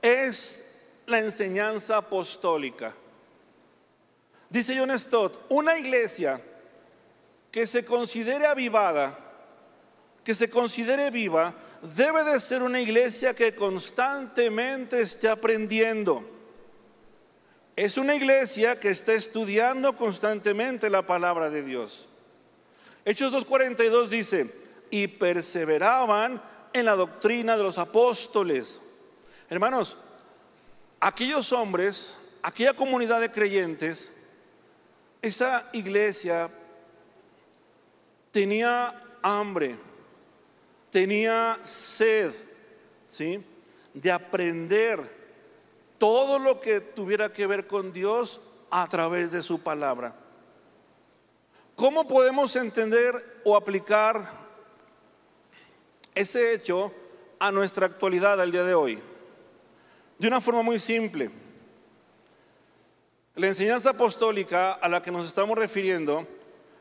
es 0.00 0.78
la 1.04 1.18
enseñanza 1.18 1.98
apostólica. 1.98 2.94
Dice 4.48 4.74
John 4.78 4.98
Stott, 4.98 5.44
una 5.50 5.78
iglesia 5.78 6.40
que 7.50 7.66
se 7.66 7.84
considere 7.84 8.46
avivada 8.46 9.25
que 10.26 10.34
se 10.34 10.50
considere 10.50 11.12
viva 11.12 11.54
debe 11.82 12.24
de 12.24 12.40
ser 12.40 12.60
una 12.60 12.80
iglesia 12.80 13.32
que 13.32 13.54
constantemente 13.54 15.00
esté 15.00 15.28
aprendiendo. 15.28 16.28
Es 17.76 17.96
una 17.96 18.16
iglesia 18.16 18.80
que 18.80 18.88
está 18.88 19.12
estudiando 19.12 19.94
constantemente 19.96 20.90
la 20.90 21.02
palabra 21.02 21.48
de 21.48 21.62
Dios. 21.62 22.08
Hechos 23.04 23.32
2.42 23.32 24.08
dice, 24.08 24.52
y 24.90 25.06
perseveraban 25.06 26.42
en 26.72 26.84
la 26.86 26.96
doctrina 26.96 27.56
de 27.56 27.62
los 27.62 27.78
apóstoles. 27.78 28.82
Hermanos, 29.48 29.96
aquellos 30.98 31.52
hombres, 31.52 32.32
aquella 32.42 32.74
comunidad 32.74 33.20
de 33.20 33.30
creyentes, 33.30 34.10
esa 35.22 35.70
iglesia 35.72 36.50
tenía 38.32 38.92
hambre, 39.22 39.76
tenía 40.96 41.60
sed, 41.62 42.32
¿sí? 43.06 43.44
De 43.92 44.10
aprender 44.10 44.98
todo 45.98 46.38
lo 46.38 46.58
que 46.58 46.80
tuviera 46.80 47.30
que 47.30 47.46
ver 47.46 47.66
con 47.66 47.92
Dios 47.92 48.40
a 48.70 48.88
través 48.88 49.30
de 49.30 49.42
su 49.42 49.62
palabra. 49.62 50.14
¿Cómo 51.74 52.08
podemos 52.08 52.56
entender 52.56 53.42
o 53.44 53.58
aplicar 53.58 54.26
ese 56.14 56.54
hecho 56.54 56.90
a 57.40 57.52
nuestra 57.52 57.84
actualidad 57.84 58.40
al 58.40 58.50
día 58.50 58.64
de 58.64 58.72
hoy? 58.72 58.98
De 60.18 60.28
una 60.28 60.40
forma 60.40 60.62
muy 60.62 60.78
simple. 60.78 61.30
La 63.34 63.48
enseñanza 63.48 63.90
apostólica 63.90 64.72
a 64.72 64.88
la 64.88 65.02
que 65.02 65.10
nos 65.10 65.26
estamos 65.26 65.58
refiriendo 65.58 66.26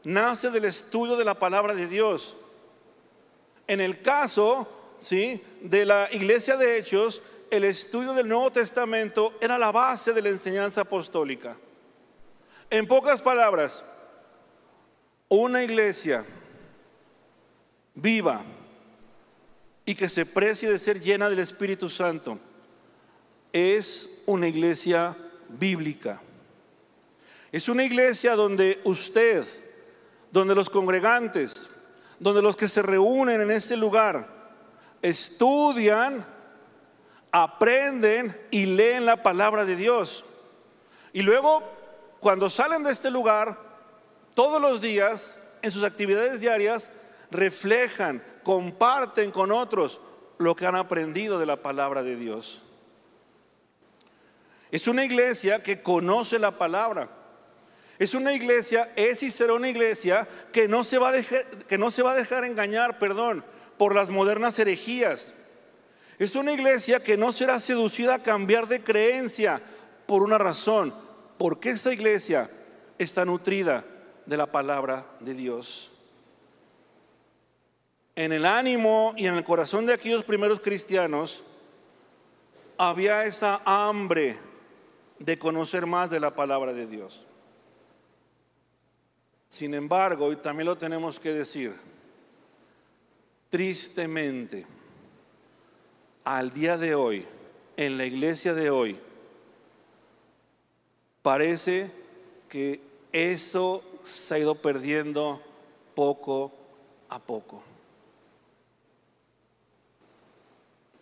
nace 0.06 0.52
del 0.52 0.64
estudio 0.64 1.18
de 1.18 1.26
la 1.26 1.34
palabra 1.38 1.74
de 1.74 1.88
Dios. 1.88 2.38
En 3.68 3.82
el 3.82 4.02
caso, 4.02 4.96
¿sí? 5.00 5.42
de 5.62 5.86
la 5.86 6.08
iglesia 6.12 6.58
de 6.58 6.78
Hechos, 6.78 7.22
el 7.50 7.64
estudio 7.64 8.14
del 8.14 8.28
Nuevo 8.28 8.52
Testamento 8.52 9.34
era 9.42 9.58
la 9.58 9.72
base 9.72 10.14
de 10.14 10.22
la 10.22 10.30
enseñanza 10.30 10.82
apostólica. 10.82 11.58
En 12.70 12.88
pocas 12.88 13.22
palabras, 13.22 13.86
una 15.30 15.64
iglesia 15.64 16.26
viva 17.94 18.44
y 19.86 19.96
que 19.96 20.10
se 20.10 20.26
precie 20.26 20.70
de 20.70 20.80
ser 20.80 21.00
llena 21.00 21.30
del 21.30 21.40
Espíritu 21.40 21.90
Santo 21.90 22.40
es 23.54 24.24
una 24.26 24.48
iglesia 24.48 25.16
bíblica. 25.48 26.22
Es 27.52 27.70
una 27.70 27.84
iglesia 27.84 28.36
donde 28.36 28.82
usted, 28.84 29.46
donde 30.32 30.56
los 30.56 30.70
congregantes, 30.70 31.70
donde 32.20 32.42
los 32.42 32.56
que 32.56 32.68
se 32.68 32.82
reúnen 32.82 33.42
en 33.42 33.52
este 33.52 33.76
lugar, 33.76 34.28
estudian, 35.02 36.26
aprenden 37.32 38.36
y 38.52 38.66
leen 38.66 39.06
la 39.06 39.22
palabra 39.22 39.66
de 39.66 39.76
Dios. 39.76 40.26
Y 41.14 41.22
luego, 41.22 41.64
cuando 42.20 42.50
salen 42.50 42.84
de 42.84 42.92
este 42.92 43.12
lugar, 43.12 43.58
todos 44.34 44.62
los 44.62 44.82
días, 44.82 45.40
en 45.62 45.72
sus 45.72 45.84
actividades 45.84 46.42
diarias, 46.42 46.92
reflejan, 47.32 48.24
comparten 48.44 49.32
con 49.32 49.52
otros 49.52 50.02
lo 50.38 50.56
que 50.56 50.66
han 50.66 50.76
aprendido 50.76 51.40
de 51.40 51.46
la 51.46 51.58
palabra 51.58 52.04
de 52.04 52.16
Dios. 52.16 52.62
Es 54.72 54.88
una 54.88 55.06
iglesia 55.06 55.64
que 55.64 55.82
conoce 55.82 56.40
la 56.40 56.52
palabra. 56.52 57.10
Es 57.98 58.14
una 58.14 58.34
iglesia, 58.34 58.90
es 58.96 59.24
y 59.24 59.32
será 59.32 59.54
una 59.54 59.70
iglesia 59.70 60.28
que 60.52 60.68
no 60.68 60.84
se 60.84 60.98
va 60.98 61.10
a 61.10 61.12
dejar, 61.14 61.46
que 61.68 61.78
no 61.78 61.92
se 61.92 62.04
va 62.04 62.12
a 62.12 62.16
dejar 62.16 62.44
engañar, 62.44 63.00
perdón, 63.00 63.44
por 63.78 63.96
las 63.96 64.10
modernas 64.10 64.60
herejías. 64.60 65.34
Es 66.20 66.36
una 66.36 66.54
iglesia 66.54 67.02
que 67.02 67.18
no 67.18 67.32
será 67.32 67.60
seducida 67.60 68.16
a 68.16 68.24
cambiar 68.24 68.68
de 68.68 68.82
creencia 68.82 69.62
por 70.06 70.24
una 70.24 70.38
razón, 70.38 70.94
porque 71.38 71.72
esa 71.72 71.94
iglesia 71.94 72.50
está 72.98 73.26
nutrida 73.26 73.86
de 74.26 74.38
la 74.38 74.52
palabra 74.52 75.06
de 75.20 75.34
Dios. 75.34 75.92
En 78.16 78.32
el 78.32 78.46
ánimo 78.46 79.14
y 79.18 79.28
en 79.28 79.36
el 79.36 79.44
corazón 79.44 79.86
de 79.86 79.94
aquellos 79.94 80.24
primeros 80.24 80.62
cristianos 80.62 81.44
había 82.78 83.26
esa 83.26 83.62
hambre 83.66 84.40
de 85.20 85.38
conocer 85.38 85.86
más 85.86 86.10
de 86.10 86.20
la 86.20 86.34
palabra 86.34 86.74
de 86.74 86.88
Dios. 86.88 87.26
Sin 89.50 89.74
embargo, 89.74 90.32
y 90.32 90.38
también 90.38 90.68
lo 90.68 90.78
tenemos 90.78 91.20
que 91.20 91.32
decir, 91.32 91.74
tristemente, 93.50 94.66
al 96.24 96.52
día 96.52 96.78
de 96.78 96.96
hoy, 96.96 97.26
en 97.78 97.98
la 97.98 98.06
iglesia 98.06 98.54
de 98.54 98.70
hoy, 98.70 99.00
parece 101.22 101.90
que 102.50 102.82
eso 103.12 103.84
se 104.04 104.36
ha 104.36 104.40
ido 104.40 104.56
perdiendo 104.56 105.42
poco 105.94 106.52
a 107.10 107.20
poco. 107.20 107.64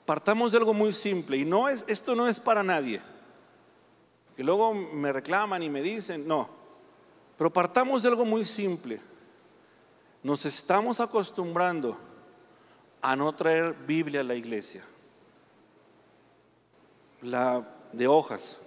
Partamos 0.06 0.52
de 0.52 0.58
algo 0.58 0.74
muy 0.74 0.94
simple 0.94 1.38
y 1.38 1.46
no 1.46 1.70
es 1.70 1.86
esto 1.88 2.16
no 2.16 2.28
es 2.28 2.40
para 2.40 2.62
nadie. 2.62 3.02
Que 4.36 4.44
luego 4.44 4.74
me 4.74 5.14
reclaman 5.14 5.64
y 5.64 5.70
me 5.70 5.82
dicen, 5.82 6.28
no. 6.28 6.63
Pero 7.38 7.52
partamos 7.52 8.04
de 8.04 8.10
algo 8.10 8.26
muy 8.26 8.46
simple. 8.46 9.02
Nos 10.22 10.46
estamos 10.46 11.00
acostumbrando 11.00 11.98
a 13.02 13.16
no 13.16 13.34
traer 13.34 13.74
Biblia 13.74 14.22
a 14.22 14.24
la 14.24 14.36
iglesia. 14.36 14.84
La 17.22 17.68
de 17.92 18.08
hojas. 18.08 18.60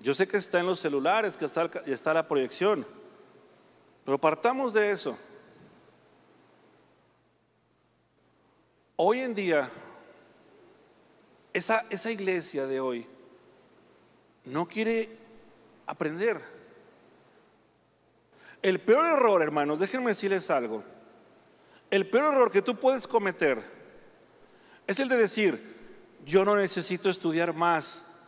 Yo 0.00 0.14
sé 0.14 0.26
que 0.26 0.36
está 0.36 0.60
en 0.60 0.66
los 0.66 0.78
celulares, 0.78 1.36
que 1.36 1.44
está, 1.44 2.14
la 2.14 2.28
proyección. 2.28 2.86
Pero 4.04 4.18
partamos 4.18 4.72
de 4.72 4.90
eso. 4.90 5.18
Hoy 8.96 9.20
en 9.20 9.34
día, 9.34 9.68
esa 11.52 12.10
iglesia 12.10 12.66
de 12.66 12.80
hoy, 12.80 13.06
no 14.48 14.66
quiere 14.66 15.08
aprender. 15.86 16.40
El 18.62 18.80
peor 18.80 19.06
error, 19.06 19.42
hermanos, 19.42 19.78
déjenme 19.78 20.08
decirles 20.08 20.50
algo. 20.50 20.82
El 21.90 22.08
peor 22.08 22.34
error 22.34 22.50
que 22.50 22.62
tú 22.62 22.76
puedes 22.76 23.06
cometer 23.06 23.62
es 24.86 24.98
el 25.00 25.08
de 25.08 25.16
decir, 25.16 25.76
yo 26.24 26.44
no 26.44 26.56
necesito 26.56 27.08
estudiar 27.08 27.54
más 27.54 28.24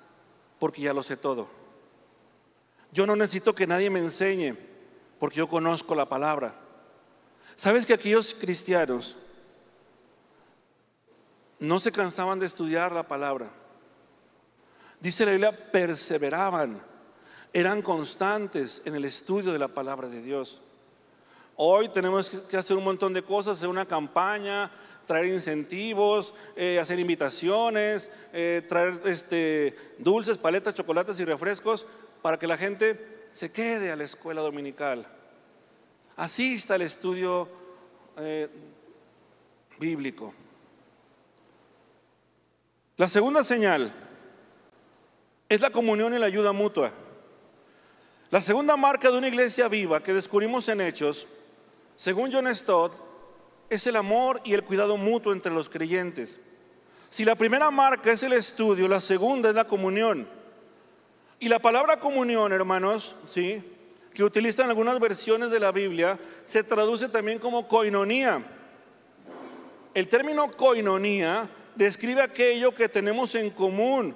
porque 0.58 0.82
ya 0.82 0.92
lo 0.92 1.02
sé 1.02 1.16
todo. 1.16 1.48
Yo 2.92 3.06
no 3.06 3.16
necesito 3.16 3.54
que 3.54 3.66
nadie 3.66 3.90
me 3.90 3.98
enseñe 3.98 4.56
porque 5.18 5.36
yo 5.36 5.48
conozco 5.48 5.94
la 5.94 6.08
palabra. 6.08 6.54
¿Sabes 7.56 7.84
que 7.84 7.94
aquellos 7.94 8.34
cristianos 8.34 9.16
no 11.58 11.78
se 11.78 11.92
cansaban 11.92 12.38
de 12.38 12.46
estudiar 12.46 12.92
la 12.92 13.06
palabra? 13.06 13.50
Dice 15.00 15.24
la 15.24 15.32
Biblia, 15.32 15.52
perseveraban, 15.52 16.80
eran 17.54 17.80
constantes 17.80 18.82
en 18.84 18.94
el 18.94 19.06
estudio 19.06 19.50
de 19.52 19.58
la 19.58 19.68
palabra 19.68 20.08
de 20.08 20.20
Dios. 20.20 20.60
Hoy 21.56 21.88
tenemos 21.88 22.28
que 22.28 22.56
hacer 22.56 22.76
un 22.76 22.84
montón 22.84 23.14
de 23.14 23.22
cosas, 23.22 23.56
hacer 23.56 23.68
una 23.68 23.86
campaña, 23.86 24.70
traer 25.06 25.26
incentivos, 25.26 26.34
eh, 26.54 26.78
hacer 26.78 26.98
invitaciones, 26.98 28.12
eh, 28.32 28.62
traer 28.68 29.00
este, 29.06 29.74
dulces, 29.98 30.36
paletas, 30.36 30.74
chocolates 30.74 31.18
y 31.18 31.24
refrescos 31.24 31.86
para 32.20 32.38
que 32.38 32.46
la 32.46 32.58
gente 32.58 33.26
se 33.32 33.50
quede 33.50 33.90
a 33.90 33.96
la 33.96 34.04
escuela 34.04 34.42
dominical. 34.42 35.06
Asista 36.16 36.74
al 36.74 36.82
estudio 36.82 37.48
eh, 38.18 38.48
bíblico. 39.78 40.34
La 42.98 43.08
segunda 43.08 43.42
señal 43.42 43.90
es 45.50 45.60
la 45.60 45.70
comunión 45.70 46.14
y 46.14 46.18
la 46.18 46.26
ayuda 46.26 46.52
mutua. 46.52 46.92
La 48.30 48.40
segunda 48.40 48.76
marca 48.76 49.10
de 49.10 49.18
una 49.18 49.26
iglesia 49.26 49.66
viva 49.66 50.00
que 50.00 50.14
descubrimos 50.14 50.68
en 50.68 50.80
Hechos, 50.80 51.26
según 51.96 52.32
John 52.32 52.46
Stott, 52.54 52.94
es 53.68 53.84
el 53.88 53.96
amor 53.96 54.40
y 54.44 54.54
el 54.54 54.62
cuidado 54.62 54.96
mutuo 54.96 55.32
entre 55.32 55.52
los 55.52 55.68
creyentes. 55.68 56.40
Si 57.08 57.24
la 57.24 57.34
primera 57.34 57.68
marca 57.72 58.12
es 58.12 58.22
el 58.22 58.32
estudio, 58.32 58.86
la 58.86 59.00
segunda 59.00 59.48
es 59.48 59.56
la 59.56 59.66
comunión. 59.66 60.28
Y 61.40 61.48
la 61.48 61.58
palabra 61.58 61.98
comunión, 61.98 62.52
hermanos, 62.52 63.16
¿sí? 63.26 63.60
que 64.14 64.22
utilizan 64.22 64.68
algunas 64.68 65.00
versiones 65.00 65.50
de 65.50 65.58
la 65.58 65.72
Biblia, 65.72 66.16
se 66.44 66.62
traduce 66.62 67.08
también 67.08 67.40
como 67.40 67.66
coinonía. 67.66 68.40
El 69.94 70.06
término 70.06 70.48
coinonía 70.48 71.48
describe 71.74 72.22
aquello 72.22 72.72
que 72.72 72.88
tenemos 72.88 73.34
en 73.34 73.50
común 73.50 74.14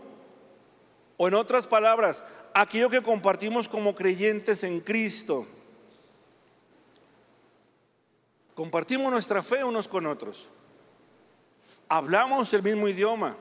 o 1.16 1.28
en 1.28 1.34
otras 1.34 1.66
palabras, 1.66 2.24
aquello 2.52 2.90
que 2.90 3.02
compartimos 3.02 3.68
como 3.68 3.94
creyentes 3.94 4.64
en 4.64 4.80
Cristo. 4.80 5.46
Compartimos 8.54 9.10
nuestra 9.10 9.42
fe 9.42 9.64
unos 9.64 9.88
con 9.88 10.06
otros. 10.06 10.48
Hablamos 11.88 12.52
el 12.54 12.62
mismo 12.62 12.88
idioma. 12.88 13.36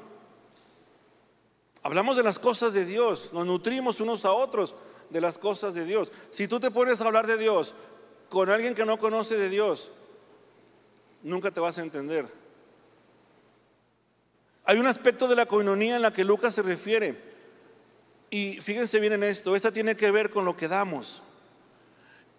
Hablamos 1.83 2.17
de 2.17 2.23
las 2.23 2.39
cosas 2.39 2.73
de 2.73 2.85
Dios. 2.85 3.31
Nos 3.33 3.45
nutrimos 3.45 3.99
unos 3.99 4.25
a 4.25 4.31
otros 4.31 4.75
de 5.09 5.21
las 5.21 5.37
cosas 5.37 5.73
de 5.73 5.85
Dios. 5.85 6.11
Si 6.29 6.47
tú 6.47 6.59
te 6.59 6.71
pones 6.71 6.99
a 7.01 7.05
hablar 7.05 7.27
de 7.27 7.37
Dios 7.37 7.75
con 8.29 8.49
alguien 8.49 8.73
que 8.73 8.85
no 8.85 8.97
conoce 8.97 9.37
de 9.37 9.49
Dios, 9.49 9.91
nunca 11.21 11.51
te 11.51 11.59
vas 11.59 11.77
a 11.77 11.83
entender. 11.83 12.25
Hay 14.65 14.77
un 14.79 14.87
aspecto 14.87 15.27
de 15.27 15.35
la 15.35 15.45
coinonía 15.45 15.97
en 15.97 16.01
la 16.01 16.13
que 16.13 16.23
Lucas 16.23 16.55
se 16.55 16.61
refiere. 16.61 17.32
Y 18.33 18.59
fíjense 18.61 18.99
bien 18.99 19.13
en 19.13 19.21
esto, 19.21 19.55
esta 19.55 19.71
tiene 19.71 19.95
que 19.95 20.09
ver 20.09 20.31
con 20.31 20.43
lo 20.43 20.57
que 20.57 20.67
damos. 20.67 21.21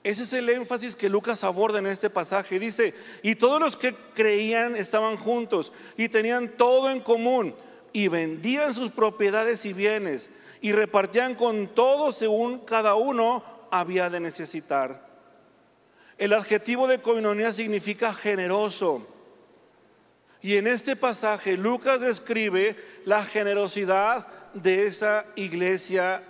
Ese 0.02 0.24
es 0.24 0.32
el 0.32 0.48
énfasis 0.48 0.96
que 0.96 1.08
Lucas 1.08 1.44
aborda 1.44 1.78
en 1.78 1.86
este 1.86 2.10
pasaje. 2.10 2.58
Dice, 2.58 2.92
y 3.22 3.36
todos 3.36 3.60
los 3.60 3.76
que 3.76 3.94
creían 4.12 4.74
estaban 4.74 5.16
juntos 5.16 5.72
y 5.96 6.08
tenían 6.08 6.48
todo 6.48 6.90
en 6.90 6.98
común 6.98 7.54
y 7.92 8.08
vendían 8.08 8.74
sus 8.74 8.90
propiedades 8.90 9.64
y 9.66 9.72
bienes 9.72 10.30
y 10.60 10.72
repartían 10.72 11.36
con 11.36 11.68
todo 11.68 12.10
según 12.10 12.58
cada 12.58 12.96
uno 12.96 13.44
había 13.70 14.10
de 14.10 14.18
necesitar. 14.18 15.06
El 16.18 16.32
adjetivo 16.32 16.88
de 16.88 17.00
coinonía 17.00 17.52
significa 17.52 18.12
generoso. 18.12 19.06
Y 20.42 20.56
en 20.56 20.66
este 20.66 20.96
pasaje 20.96 21.56
Lucas 21.56 22.00
describe 22.00 22.74
la 23.04 23.24
generosidad 23.24 24.26
de 24.54 24.86
esa 24.86 25.26
iglesia 25.34 26.22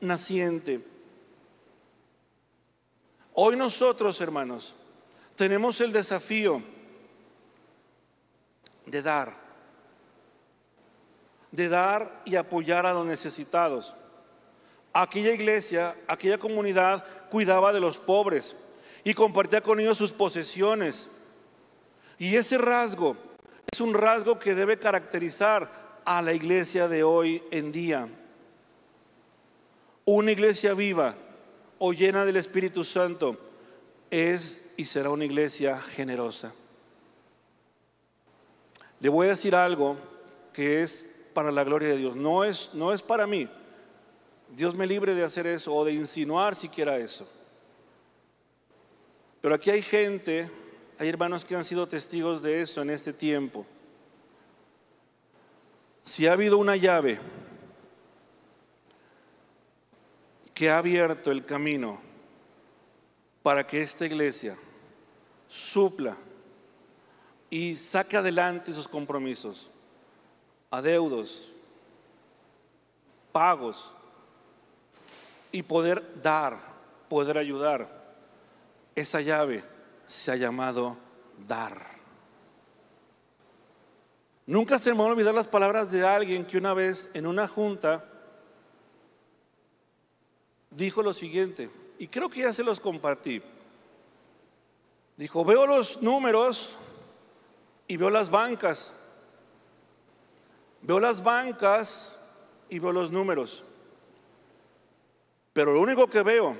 naciente. 0.00 0.84
Hoy 3.32 3.56
nosotros, 3.56 4.20
hermanos, 4.20 4.76
tenemos 5.34 5.80
el 5.80 5.92
desafío 5.92 6.62
de 8.86 9.02
dar, 9.02 9.34
de 11.50 11.68
dar 11.68 12.22
y 12.24 12.36
apoyar 12.36 12.86
a 12.86 12.94
los 12.94 13.06
necesitados. 13.06 13.96
Aquella 14.92 15.32
iglesia, 15.32 15.94
aquella 16.06 16.38
comunidad 16.38 17.04
cuidaba 17.30 17.72
de 17.72 17.80
los 17.80 17.98
pobres 17.98 18.56
y 19.04 19.12
compartía 19.14 19.60
con 19.60 19.80
ellos 19.80 19.98
sus 19.98 20.12
posesiones. 20.12 21.10
Y 22.18 22.36
ese 22.36 22.56
rasgo 22.56 23.16
es 23.70 23.80
un 23.80 23.92
rasgo 23.92 24.38
que 24.38 24.54
debe 24.54 24.78
caracterizar 24.78 25.85
a 26.06 26.22
la 26.22 26.32
iglesia 26.32 26.88
de 26.88 27.02
hoy 27.02 27.42
en 27.50 27.72
día. 27.72 28.08
Una 30.04 30.30
iglesia 30.30 30.72
viva 30.72 31.14
o 31.78 31.92
llena 31.92 32.24
del 32.24 32.36
Espíritu 32.36 32.84
Santo 32.84 33.36
es 34.08 34.72
y 34.76 34.84
será 34.84 35.10
una 35.10 35.24
iglesia 35.24 35.78
generosa. 35.80 36.54
Le 39.00 39.08
voy 39.08 39.26
a 39.26 39.30
decir 39.30 39.54
algo 39.54 39.96
que 40.52 40.80
es 40.80 41.26
para 41.34 41.50
la 41.50 41.64
gloria 41.64 41.88
de 41.88 41.98
Dios. 41.98 42.14
No 42.14 42.44
es, 42.44 42.70
no 42.74 42.92
es 42.92 43.02
para 43.02 43.26
mí. 43.26 43.48
Dios 44.54 44.76
me 44.76 44.86
libre 44.86 45.14
de 45.14 45.24
hacer 45.24 45.46
eso 45.48 45.74
o 45.74 45.84
de 45.84 45.92
insinuar 45.92 46.54
siquiera 46.54 46.98
eso. 46.98 47.28
Pero 49.40 49.56
aquí 49.56 49.70
hay 49.70 49.82
gente, 49.82 50.48
hay 50.98 51.08
hermanos 51.08 51.44
que 51.44 51.56
han 51.56 51.64
sido 51.64 51.88
testigos 51.88 52.42
de 52.42 52.62
eso 52.62 52.80
en 52.80 52.90
este 52.90 53.12
tiempo. 53.12 53.66
Si 56.06 56.28
ha 56.28 56.34
habido 56.34 56.56
una 56.56 56.76
llave 56.76 57.18
que 60.54 60.70
ha 60.70 60.78
abierto 60.78 61.32
el 61.32 61.44
camino 61.44 62.00
para 63.42 63.66
que 63.66 63.82
esta 63.82 64.06
iglesia 64.06 64.56
supla 65.48 66.16
y 67.50 67.74
saque 67.74 68.16
adelante 68.16 68.72
sus 68.72 68.86
compromisos, 68.86 69.68
adeudos, 70.70 71.50
pagos 73.32 73.92
y 75.50 75.60
poder 75.64 76.22
dar, 76.22 76.56
poder 77.08 77.36
ayudar 77.36 78.14
esa 78.94 79.20
llave 79.20 79.64
se 80.06 80.30
ha 80.30 80.36
llamado 80.36 80.96
dar. 81.48 81.95
Nunca 84.46 84.78
se 84.78 84.92
me 84.92 84.98
van 84.98 85.08
a 85.08 85.10
olvidar 85.12 85.34
las 85.34 85.48
palabras 85.48 85.90
de 85.90 86.06
alguien 86.06 86.44
que 86.44 86.56
una 86.56 86.72
vez 86.72 87.10
en 87.14 87.26
una 87.26 87.48
junta 87.48 88.04
dijo 90.70 91.02
lo 91.02 91.12
siguiente, 91.12 91.70
y 91.98 92.06
creo 92.08 92.28
que 92.28 92.40
ya 92.40 92.52
se 92.52 92.62
los 92.62 92.78
compartí. 92.78 93.42
Dijo, 95.16 95.44
veo 95.44 95.66
los 95.66 96.02
números 96.02 96.78
y 97.88 97.96
veo 97.96 98.10
las 98.10 98.30
bancas. 98.30 99.00
Veo 100.82 101.00
las 101.00 101.24
bancas 101.24 102.20
y 102.68 102.78
veo 102.78 102.92
los 102.92 103.10
números. 103.10 103.64
Pero 105.54 105.72
lo 105.72 105.80
único 105.80 106.06
que 106.06 106.22
veo 106.22 106.56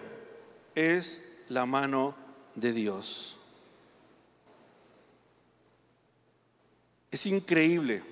es 0.75 1.44
la 1.49 1.66
mano 1.66 2.14
de 2.55 2.72
Dios. 2.72 3.36
Es 7.16 7.24
increíble 7.24 8.02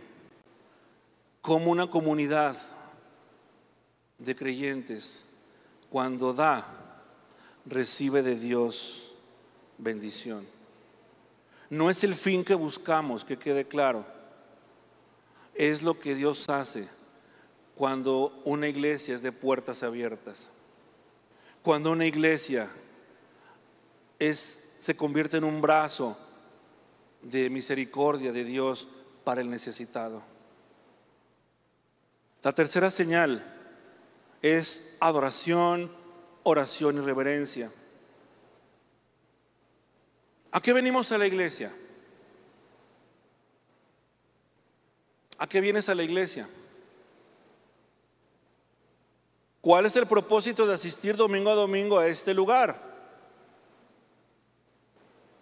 cómo 1.43 1.71
una 1.71 1.91
comunidad 1.91 2.57
de 4.17 4.35
creyentes, 4.35 5.29
cuando 5.91 6.33
da, 6.33 6.67
recibe 7.67 8.23
de 8.23 8.35
Dios 8.35 9.13
bendición. 9.77 10.47
No 11.69 11.91
es 11.91 12.03
el 12.03 12.15
fin 12.15 12.47
que 12.47 12.55
buscamos, 12.55 13.27
que 13.27 13.39
quede 13.39 13.69
claro. 13.69 14.07
Es 15.53 15.83
lo 15.83 16.01
que 16.01 16.15
Dios 16.15 16.49
hace 16.49 16.89
cuando 17.75 18.41
una 18.47 18.69
iglesia 18.69 19.17
es 19.17 19.21
de 19.21 19.33
puertas 19.33 19.83
abiertas. 19.83 20.49
Cuando 21.63 21.91
una 21.91 22.07
iglesia 22.07 22.71
es, 24.19 24.77
se 24.79 24.97
convierte 24.97 25.37
en 25.37 25.45
un 25.45 25.61
brazo 25.61 26.17
de 27.25 27.51
misericordia 27.51 28.33
de 28.33 28.45
Dios 28.45 28.89
para 29.25 29.41
el 29.41 29.51
necesitado. 29.51 30.23
La 32.43 32.53
tercera 32.53 32.91
señal 32.91 33.43
es 34.43 34.97
adoración, 35.01 35.91
oración 36.43 36.99
y 36.99 37.01
reverencia. 37.01 37.73
¿A 40.53 40.61
qué 40.61 40.73
venimos 40.73 41.11
a 41.11 41.19
la 41.19 41.27
iglesia? 41.27 41.73
¿A 45.39 45.49
qué 45.49 45.61
vienes 45.61 45.89
a 45.89 45.95
la 45.95 46.05
iglesia? 46.05 46.49
¿Cuál 49.61 49.87
es 49.87 49.97
el 49.97 50.07
propósito 50.07 50.67
de 50.67 50.75
asistir 50.75 51.17
domingo 51.17 51.51
a 51.51 51.55
domingo 51.55 51.99
a 51.99 52.07
este 52.07 52.35
lugar? 52.35 52.79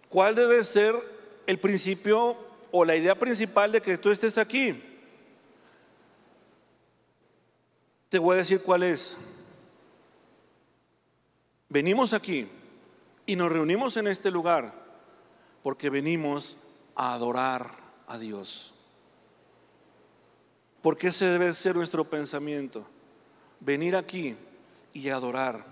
¿Cuál 0.07 0.33
debe 0.33 0.63
ser 0.63 1.12
el 1.47 1.59
principio 1.59 2.37
o 2.71 2.85
la 2.85 2.95
idea 2.95 3.15
principal 3.15 3.71
de 3.71 3.81
que 3.81 3.97
tú 3.97 4.11
estés 4.11 4.37
aquí? 4.37 4.81
Te 8.09 8.19
voy 8.19 8.35
a 8.35 8.37
decir 8.37 8.61
cuál 8.61 8.83
es. 8.83 9.17
Venimos 11.69 12.13
aquí 12.13 12.47
y 13.25 13.35
nos 13.35 13.51
reunimos 13.51 13.97
en 13.97 14.07
este 14.07 14.29
lugar 14.29 14.73
porque 15.63 15.89
venimos 15.89 16.57
a 16.95 17.13
adorar 17.13 17.67
a 18.07 18.17
Dios. 18.17 18.73
Porque 20.81 21.07
ese 21.07 21.25
debe 21.25 21.53
ser 21.53 21.75
nuestro 21.75 22.03
pensamiento. 22.03 22.85
Venir 23.59 23.95
aquí 23.95 24.35
y 24.91 25.09
adorar, 25.09 25.65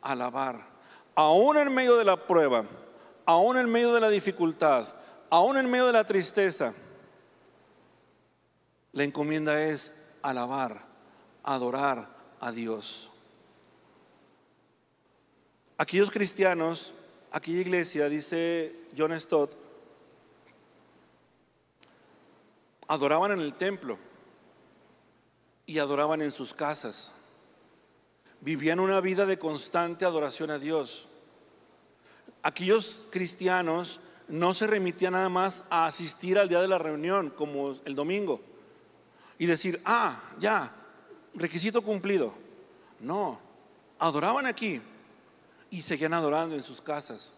alabar, 0.00 0.66
aún 1.14 1.58
en 1.58 1.72
medio 1.72 1.96
de 1.96 2.04
la 2.04 2.16
prueba 2.16 2.64
aún 3.26 3.58
en 3.58 3.68
medio 3.68 3.92
de 3.92 4.00
la 4.00 4.08
dificultad, 4.08 4.86
aún 5.30 5.56
en 5.56 5.70
medio 5.70 5.86
de 5.86 5.92
la 5.92 6.04
tristeza, 6.04 6.74
la 8.92 9.04
encomienda 9.04 9.62
es 9.62 10.04
alabar, 10.22 10.84
adorar 11.42 12.08
a 12.40 12.52
Dios. 12.52 13.10
Aquellos 15.78 16.10
cristianos, 16.10 16.94
aquella 17.30 17.60
iglesia, 17.60 18.08
dice 18.08 18.74
John 18.96 19.18
Stott, 19.18 19.52
adoraban 22.88 23.32
en 23.32 23.40
el 23.40 23.54
templo 23.54 23.98
y 25.66 25.78
adoraban 25.78 26.22
en 26.22 26.30
sus 26.30 26.54
casas. 26.54 27.12
Vivían 28.40 28.80
una 28.80 29.00
vida 29.00 29.26
de 29.26 29.38
constante 29.38 30.04
adoración 30.04 30.50
a 30.50 30.58
Dios 30.58 31.08
aquellos 32.46 33.02
cristianos 33.10 33.98
no 34.28 34.54
se 34.54 34.66
remitían 34.66 35.12
nada 35.12 35.28
más 35.28 35.64
a 35.70 35.86
asistir 35.86 36.38
al 36.38 36.48
día 36.48 36.60
de 36.60 36.68
la 36.68 36.78
reunión, 36.78 37.30
como 37.30 37.72
el 37.84 37.94
domingo, 37.94 38.40
y 39.38 39.46
decir, 39.46 39.80
ah, 39.84 40.20
ya, 40.38 40.72
requisito 41.34 41.82
cumplido. 41.82 42.34
No, 43.00 43.38
adoraban 43.98 44.46
aquí 44.46 44.80
y 45.70 45.82
seguían 45.82 46.14
adorando 46.14 46.54
en 46.54 46.62
sus 46.62 46.80
casas. 46.80 47.34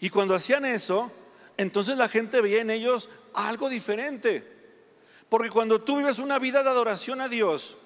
Y 0.00 0.10
cuando 0.10 0.34
hacían 0.34 0.64
eso, 0.64 1.12
entonces 1.56 1.96
la 1.96 2.08
gente 2.08 2.40
veía 2.40 2.60
en 2.60 2.70
ellos 2.70 3.08
algo 3.34 3.68
diferente. 3.68 4.44
Porque 5.28 5.50
cuando 5.50 5.80
tú 5.80 5.98
vives 5.98 6.18
una 6.18 6.38
vida 6.38 6.62
de 6.62 6.70
adoración 6.70 7.20
a 7.20 7.28
Dios, 7.28 7.76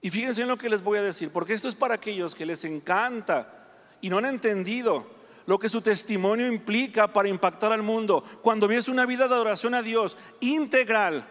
y 0.00 0.10
fíjense 0.10 0.42
en 0.42 0.48
lo 0.48 0.58
que 0.58 0.68
les 0.68 0.82
voy 0.82 0.98
a 0.98 1.02
decir, 1.02 1.30
porque 1.32 1.54
esto 1.54 1.68
es 1.68 1.74
para 1.74 1.94
aquellos 1.94 2.34
que 2.34 2.46
les 2.46 2.64
encanta 2.64 3.68
y 4.00 4.08
no 4.08 4.18
han 4.18 4.26
entendido 4.26 5.17
lo 5.48 5.58
que 5.58 5.70
su 5.70 5.80
testimonio 5.80 6.46
implica 6.46 7.10
para 7.10 7.30
impactar 7.30 7.72
al 7.72 7.82
mundo, 7.82 8.22
cuando 8.42 8.68
vives 8.68 8.86
una 8.86 9.06
vida 9.06 9.26
de 9.26 9.34
adoración 9.34 9.72
a 9.72 9.80
Dios 9.80 10.18
integral, 10.40 11.26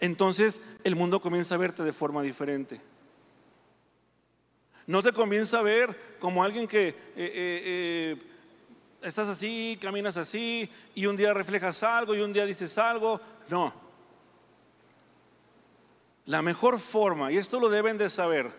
entonces 0.00 0.60
el 0.82 0.96
mundo 0.96 1.20
comienza 1.20 1.54
a 1.54 1.58
verte 1.58 1.84
de 1.84 1.92
forma 1.92 2.20
diferente. 2.20 2.80
No 4.88 5.04
te 5.04 5.12
comienza 5.12 5.60
a 5.60 5.62
ver 5.62 6.16
como 6.18 6.42
alguien 6.42 6.66
que 6.66 6.88
eh, 6.88 6.94
eh, 7.16 7.62
eh, 8.16 8.16
estás 9.02 9.28
así, 9.28 9.78
caminas 9.80 10.16
así, 10.16 10.68
y 10.96 11.06
un 11.06 11.14
día 11.14 11.32
reflejas 11.32 11.84
algo 11.84 12.12
y 12.16 12.22
un 12.22 12.32
día 12.32 12.44
dices 12.44 12.76
algo. 12.76 13.20
No. 13.48 13.72
La 16.24 16.42
mejor 16.42 16.80
forma, 16.80 17.30
y 17.30 17.36
esto 17.36 17.60
lo 17.60 17.68
deben 17.68 17.98
de 17.98 18.10
saber, 18.10 18.50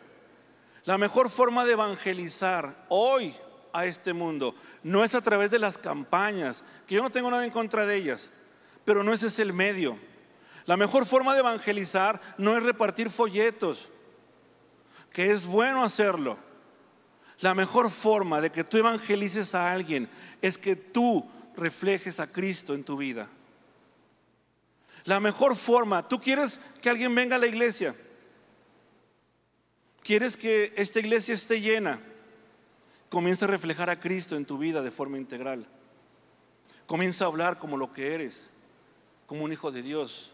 la 0.86 0.98
mejor 0.98 1.30
forma 1.30 1.66
de 1.66 1.74
evangelizar 1.74 2.86
hoy 2.88 3.36
a 3.74 3.86
este 3.86 4.14
mundo 4.14 4.56
no 4.84 5.04
es 5.04 5.16
a 5.16 5.22
través 5.22 5.52
de 5.52 5.60
las 5.60 5.78
campañas, 5.78 6.64
que 6.88 6.96
yo 6.96 7.04
no 7.04 7.12
tengo 7.12 7.30
nada 7.30 7.46
en 7.46 7.52
contra 7.52 7.86
de 7.86 7.96
ellas, 7.96 8.32
pero 8.86 9.04
no 9.04 9.14
ese 9.14 9.28
es 9.28 9.40
el 9.40 9.54
medio. 9.54 9.98
La 10.66 10.78
mejor 10.78 11.06
forma 11.06 11.34
de 11.34 11.40
evangelizar 11.40 12.20
no 12.38 12.58
es 12.58 12.64
repartir 12.64 13.10
folletos, 13.10 13.88
que 15.14 15.32
es 15.32 15.46
bueno 15.46 15.84
hacerlo. 15.84 16.38
La 17.40 17.54
mejor 17.54 17.90
forma 17.90 18.42
de 18.42 18.52
que 18.52 18.64
tú 18.64 18.78
evangelices 18.78 19.56
a 19.56 19.72
alguien 19.72 20.10
es 20.42 20.58
que 20.58 20.76
tú 20.76 21.30
reflejes 21.56 22.20
a 22.20 22.32
Cristo 22.32 22.74
en 22.74 22.84
tu 22.84 22.98
vida. 22.98 23.28
La 25.06 25.20
mejor 25.20 25.56
forma, 25.56 26.08
tú 26.08 26.20
quieres 26.20 26.60
que 26.82 26.90
alguien 26.90 27.16
venga 27.16 27.38
a 27.38 27.40
la 27.40 27.48
iglesia, 27.48 27.96
quieres 30.04 30.36
que 30.36 30.74
esta 30.76 31.00
iglesia 31.00 31.34
esté 31.34 31.62
llena, 31.62 32.02
comienza 33.10 33.46
a 33.46 33.50
reflejar 33.50 33.90
a 33.90 34.00
Cristo 34.00 34.36
en 34.36 34.46
tu 34.46 34.58
vida 34.58 34.82
de 34.82 34.92
forma 34.92 35.18
integral. 35.18 35.68
Comienza 36.86 37.26
a 37.26 37.28
hablar 37.28 37.60
como 37.60 37.78
lo 37.78 37.92
que 37.92 38.14
eres, 38.14 38.50
como 39.26 39.44
un 39.44 39.52
hijo 39.52 39.72
de 39.72 39.82
Dios. 39.82 40.34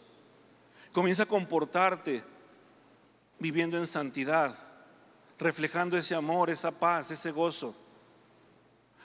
Comienza 0.91 1.23
a 1.23 1.27
comportarte 1.27 2.23
viviendo 3.39 3.77
en 3.77 3.87
santidad, 3.87 4.55
reflejando 5.39 5.97
ese 5.97 6.15
amor, 6.15 6.49
esa 6.49 6.79
paz, 6.79 7.11
ese 7.11 7.31
gozo. 7.31 7.75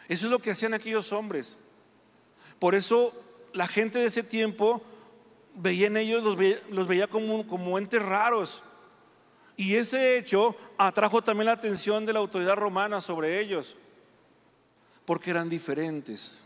Eso 0.08 0.26
es 0.26 0.30
lo 0.30 0.38
que 0.38 0.50
hacían 0.50 0.74
aquellos 0.74 1.12
hombres. 1.12 1.58
Por 2.58 2.74
eso 2.74 3.12
la 3.52 3.66
gente 3.66 3.98
de 3.98 4.06
ese 4.06 4.22
tiempo 4.22 4.82
veía 5.54 5.86
en 5.86 5.96
ellos, 5.96 6.22
los 6.22 6.86
veía, 6.86 7.06
como, 7.08 7.46
como 7.46 7.78
entes 7.78 8.02
raros. 8.02 8.62
Y 9.58 9.74
ese 9.74 10.16
hecho 10.16 10.54
atrajo 10.78 11.20
también 11.20 11.46
la 11.46 11.52
atención 11.52 12.06
de 12.06 12.12
la 12.12 12.20
autoridad 12.20 12.54
romana 12.54 13.00
sobre 13.00 13.40
ellos, 13.40 13.76
porque 15.04 15.30
eran 15.30 15.48
diferentes, 15.48 16.44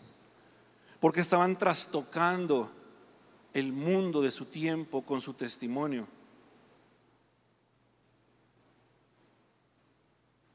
porque 0.98 1.20
estaban 1.20 1.58
trastocando 1.58 2.72
el 3.52 3.70
mundo 3.70 4.22
de 4.22 4.30
su 4.30 4.46
tiempo 4.46 5.02
con 5.02 5.20
su 5.20 5.34
testimonio. 5.34 6.08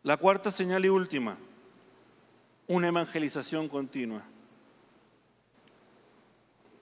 La 0.01 0.17
cuarta 0.17 0.49
señal 0.49 0.83
y 0.83 0.89
última, 0.89 1.37
una 2.65 2.87
evangelización 2.87 3.69
continua. 3.69 4.23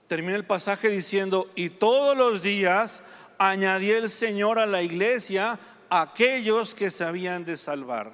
Termina 0.06 0.36
el 0.36 0.46
pasaje 0.46 0.88
diciendo, 0.88 1.50
y 1.54 1.68
todos 1.68 2.16
los 2.16 2.40
días 2.40 3.04
añadía 3.38 3.98
el 3.98 4.10
Señor 4.10 4.58
a 4.58 4.66
la 4.66 4.82
iglesia 4.82 5.58
aquellos 5.90 6.74
que 6.74 6.90
se 6.90 7.04
habían 7.04 7.44
de 7.44 7.56
salvar. 7.56 8.12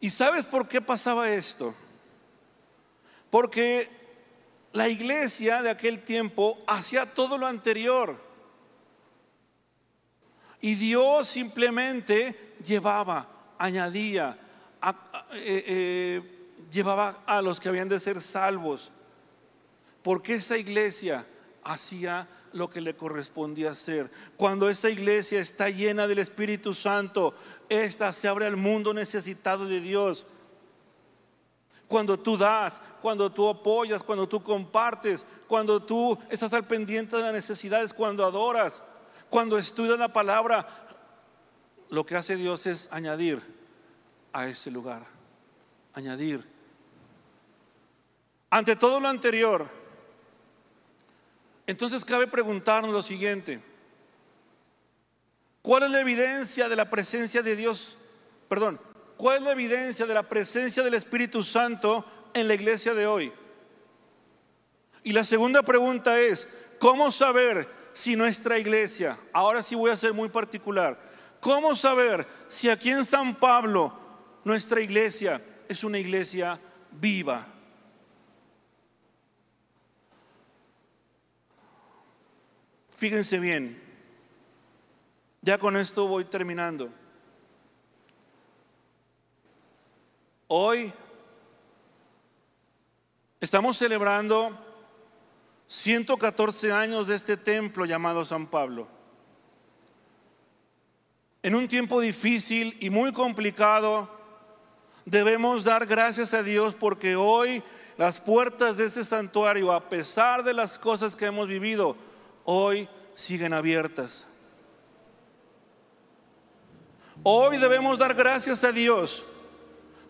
¿Y 0.00 0.10
sabes 0.10 0.46
por 0.46 0.66
qué 0.66 0.80
pasaba 0.80 1.30
esto? 1.30 1.74
Porque 3.28 3.88
la 4.72 4.88
iglesia 4.88 5.62
de 5.62 5.70
aquel 5.70 6.02
tiempo 6.02 6.58
hacía 6.66 7.06
todo 7.06 7.36
lo 7.36 7.46
anterior. 7.46 8.16
Y 10.62 10.74
Dios 10.74 11.28
simplemente 11.28 12.54
llevaba, 12.64 13.28
añadía, 13.58 14.36
eh, 15.34 15.64
eh, 15.66 16.22
llevaba 16.70 17.22
a 17.26 17.40
los 17.42 17.60
que 17.60 17.68
habían 17.68 17.88
de 17.88 18.00
ser 18.00 18.20
salvos. 18.20 18.90
Porque 20.02 20.34
esa 20.34 20.56
iglesia 20.56 21.24
hacía 21.62 22.26
lo 22.52 22.70
que 22.70 22.80
le 22.80 22.96
correspondía 22.96 23.70
hacer. 23.70 24.10
Cuando 24.36 24.68
esa 24.68 24.90
iglesia 24.90 25.40
está 25.40 25.68
llena 25.70 26.06
del 26.06 26.18
Espíritu 26.18 26.74
Santo, 26.74 27.34
esta 27.68 28.12
se 28.12 28.28
abre 28.28 28.46
al 28.46 28.56
mundo 28.56 28.92
necesitado 28.94 29.66
de 29.66 29.80
Dios. 29.80 30.26
Cuando 31.86 32.18
tú 32.18 32.36
das, 32.36 32.80
cuando 33.02 33.30
tú 33.30 33.48
apoyas, 33.48 34.02
cuando 34.02 34.28
tú 34.28 34.42
compartes, 34.42 35.26
cuando 35.48 35.82
tú 35.82 36.18
estás 36.28 36.52
al 36.52 36.64
pendiente 36.64 37.16
de 37.16 37.22
las 37.22 37.32
necesidades, 37.32 37.92
cuando 37.92 38.24
adoras, 38.24 38.82
cuando 39.28 39.58
estudias 39.58 39.98
la 39.98 40.12
palabra, 40.12 40.66
lo 41.88 42.06
que 42.06 42.16
hace 42.16 42.36
Dios 42.36 42.66
es 42.66 42.88
añadir 42.92 43.42
a 44.32 44.46
ese 44.46 44.70
lugar, 44.70 45.04
añadir. 45.92 46.48
Ante 48.50 48.76
todo 48.76 49.00
lo 49.00 49.08
anterior, 49.08 49.68
entonces 51.70 52.04
cabe 52.04 52.26
preguntarnos 52.26 52.92
lo 52.92 53.00
siguiente. 53.00 53.60
¿Cuál 55.62 55.84
es 55.84 55.90
la 55.90 56.00
evidencia 56.00 56.68
de 56.68 56.74
la 56.74 56.90
presencia 56.90 57.42
de 57.42 57.54
Dios? 57.54 57.96
Perdón, 58.48 58.80
¿cuál 59.16 59.36
es 59.36 59.42
la 59.44 59.52
evidencia 59.52 60.04
de 60.04 60.14
la 60.14 60.24
presencia 60.24 60.82
del 60.82 60.94
Espíritu 60.94 61.44
Santo 61.44 62.04
en 62.34 62.48
la 62.48 62.54
iglesia 62.54 62.92
de 62.92 63.06
hoy? 63.06 63.32
Y 65.04 65.12
la 65.12 65.22
segunda 65.22 65.62
pregunta 65.62 66.18
es, 66.18 66.48
¿cómo 66.80 67.12
saber 67.12 67.68
si 67.92 68.16
nuestra 68.16 68.58
iglesia, 68.58 69.16
ahora 69.32 69.62
sí 69.62 69.76
voy 69.76 69.92
a 69.92 69.96
ser 69.96 70.12
muy 70.12 70.28
particular, 70.28 70.98
¿cómo 71.38 71.76
saber 71.76 72.26
si 72.48 72.68
aquí 72.68 72.90
en 72.90 73.04
San 73.04 73.36
Pablo 73.36 73.96
nuestra 74.42 74.80
iglesia 74.80 75.40
es 75.68 75.84
una 75.84 76.00
iglesia 76.00 76.58
viva? 76.90 77.46
Fíjense 83.00 83.38
bien, 83.38 83.82
ya 85.40 85.56
con 85.56 85.74
esto 85.78 86.06
voy 86.06 86.26
terminando. 86.26 86.90
Hoy 90.48 90.92
estamos 93.40 93.78
celebrando 93.78 94.52
114 95.66 96.72
años 96.72 97.06
de 97.06 97.14
este 97.14 97.38
templo 97.38 97.86
llamado 97.86 98.22
San 98.22 98.46
Pablo. 98.46 98.86
En 101.42 101.54
un 101.54 101.68
tiempo 101.68 102.02
difícil 102.02 102.76
y 102.80 102.90
muy 102.90 103.14
complicado, 103.14 104.10
debemos 105.06 105.64
dar 105.64 105.86
gracias 105.86 106.34
a 106.34 106.42
Dios 106.42 106.74
porque 106.74 107.16
hoy 107.16 107.62
las 107.96 108.20
puertas 108.20 108.76
de 108.76 108.84
ese 108.84 109.06
santuario, 109.06 109.72
a 109.72 109.88
pesar 109.88 110.44
de 110.44 110.52
las 110.52 110.78
cosas 110.78 111.16
que 111.16 111.24
hemos 111.24 111.48
vivido, 111.48 111.96
hoy 112.44 112.88
siguen 113.14 113.52
abiertas. 113.52 114.26
Hoy 117.22 117.58
debemos 117.58 117.98
dar 117.98 118.14
gracias 118.14 118.64
a 118.64 118.72
Dios 118.72 119.24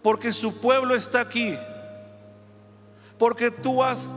porque 0.03 0.33
su 0.33 0.61
pueblo 0.61 0.95
está 0.95 1.21
aquí, 1.21 1.57
porque 3.19 3.51
tú 3.51 3.83
has 3.83 4.11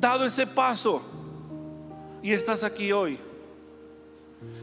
dado 0.00 0.24
ese 0.24 0.46
paso 0.46 1.02
y 2.22 2.32
estás 2.32 2.64
aquí 2.64 2.92
hoy. 2.92 3.18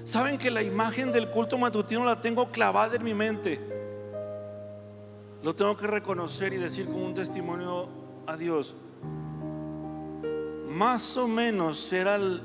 Saben 0.04 0.38
que 0.38 0.50
la 0.50 0.64
imagen 0.64 1.12
del 1.12 1.30
culto 1.30 1.58
matutino 1.58 2.04
la 2.04 2.20
tengo 2.20 2.52
clavada 2.52 2.96
en 2.96 3.04
mi 3.04 3.14
mente. 3.14 3.60
Lo 5.44 5.56
tengo 5.56 5.78
que 5.78 5.88
reconocer 5.88 6.52
y 6.54 6.58
decir 6.58 6.86
como 6.86 7.06
un 7.06 7.14
testimonio 7.14 7.88
a 8.28 8.36
Dios 8.36 8.76
más 10.80 11.18
o 11.18 11.28
menos 11.28 11.78
serán 11.78 12.40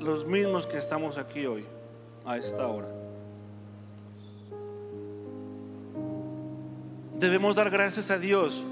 los 0.00 0.24
mismos 0.24 0.66
que 0.66 0.78
estamos 0.78 1.18
aquí 1.18 1.44
hoy, 1.44 1.66
a 2.24 2.38
esta 2.38 2.66
hora. 2.66 2.88
Debemos 7.18 7.56
dar 7.56 7.68
gracias 7.68 8.10
a 8.10 8.18
Dios, 8.18 8.64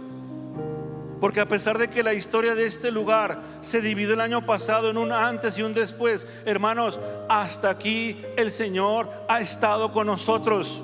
porque 1.21 1.41
a 1.41 1.47
pesar 1.47 1.77
de 1.77 1.89
que 1.89 2.03
la 2.03 2.15
historia 2.15 2.55
de 2.55 2.65
este 2.65 2.91
lugar 2.91 3.39
se 3.61 3.83
dividió 3.83 4.15
el 4.15 4.23
año 4.23 4.47
pasado 4.47 4.89
en 4.89 4.97
un 4.97 5.13
antes 5.13 5.59
y 5.59 5.63
un 5.63 5.75
después, 5.75 6.27
hermanos, 6.47 6.99
hasta 7.29 7.69
aquí 7.69 8.17
el 8.39 8.51
Señor 8.51 9.11
ha 9.29 9.41
estado 9.41 9.93
con 9.93 10.07
nosotros. 10.07 10.81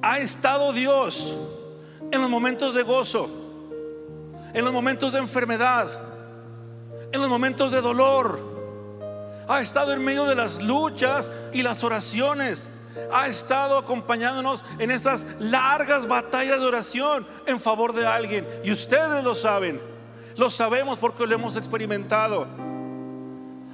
Ha 0.00 0.18
estado 0.20 0.72
Dios 0.72 1.36
en 2.10 2.22
los 2.22 2.30
momentos 2.30 2.74
de 2.74 2.84
gozo, 2.84 3.28
en 4.54 4.64
los 4.64 4.72
momentos 4.72 5.12
de 5.12 5.18
enfermedad, 5.18 6.07
en 7.12 7.20
los 7.20 7.28
momentos 7.28 7.72
de 7.72 7.80
dolor. 7.80 8.40
Ha 9.48 9.60
estado 9.60 9.92
en 9.92 10.04
medio 10.04 10.24
de 10.26 10.34
las 10.34 10.62
luchas 10.62 11.30
y 11.52 11.62
las 11.62 11.82
oraciones. 11.84 12.66
ha 13.12 13.28
estado 13.28 13.78
acompañándonos 13.78 14.64
en 14.78 14.90
esas 14.90 15.24
largas 15.38 16.08
batallas 16.08 16.58
de 16.58 16.66
oración 16.66 17.24
en 17.46 17.60
favor 17.60 17.92
de 17.92 18.06
alguien. 18.06 18.46
Y 18.64 18.72
ustedes 18.72 19.22
lo 19.22 19.34
saben, 19.34 19.80
lo 20.36 20.50
sabemos 20.50 20.98
porque 20.98 21.26
lo 21.26 21.34
hemos 21.34 21.56
experimentado. 21.56 22.46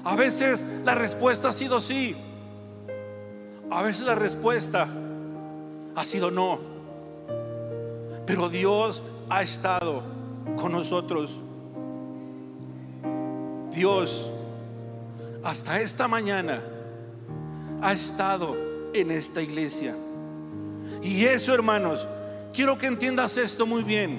A 0.05 0.15
veces 0.15 0.67
la 0.85 0.95
respuesta 0.95 1.49
ha 1.49 1.53
sido 1.53 1.81
sí, 1.81 2.15
a 3.71 3.83
veces 3.83 4.07
la 4.07 4.15
respuesta 4.15 4.87
ha 5.97 6.05
sido 6.05 6.31
no. 6.31 6.59
Pero 8.27 8.49
Dios 8.49 9.03
ha 9.31 9.43
estado 9.43 10.03
con 10.57 10.73
nosotros. 10.73 11.41
Dios, 13.75 14.31
hasta 15.43 15.81
esta 15.81 16.09
mañana, 16.09 16.63
ha 17.83 17.93
estado 17.93 18.57
en 18.95 19.11
esta 19.11 19.43
iglesia. 19.43 19.95
Y 21.03 21.25
eso, 21.25 21.53
hermanos, 21.53 22.07
quiero 22.55 22.79
que 22.79 22.87
entiendas 22.87 23.37
esto 23.37 23.67
muy 23.67 23.83
bien. 23.83 24.19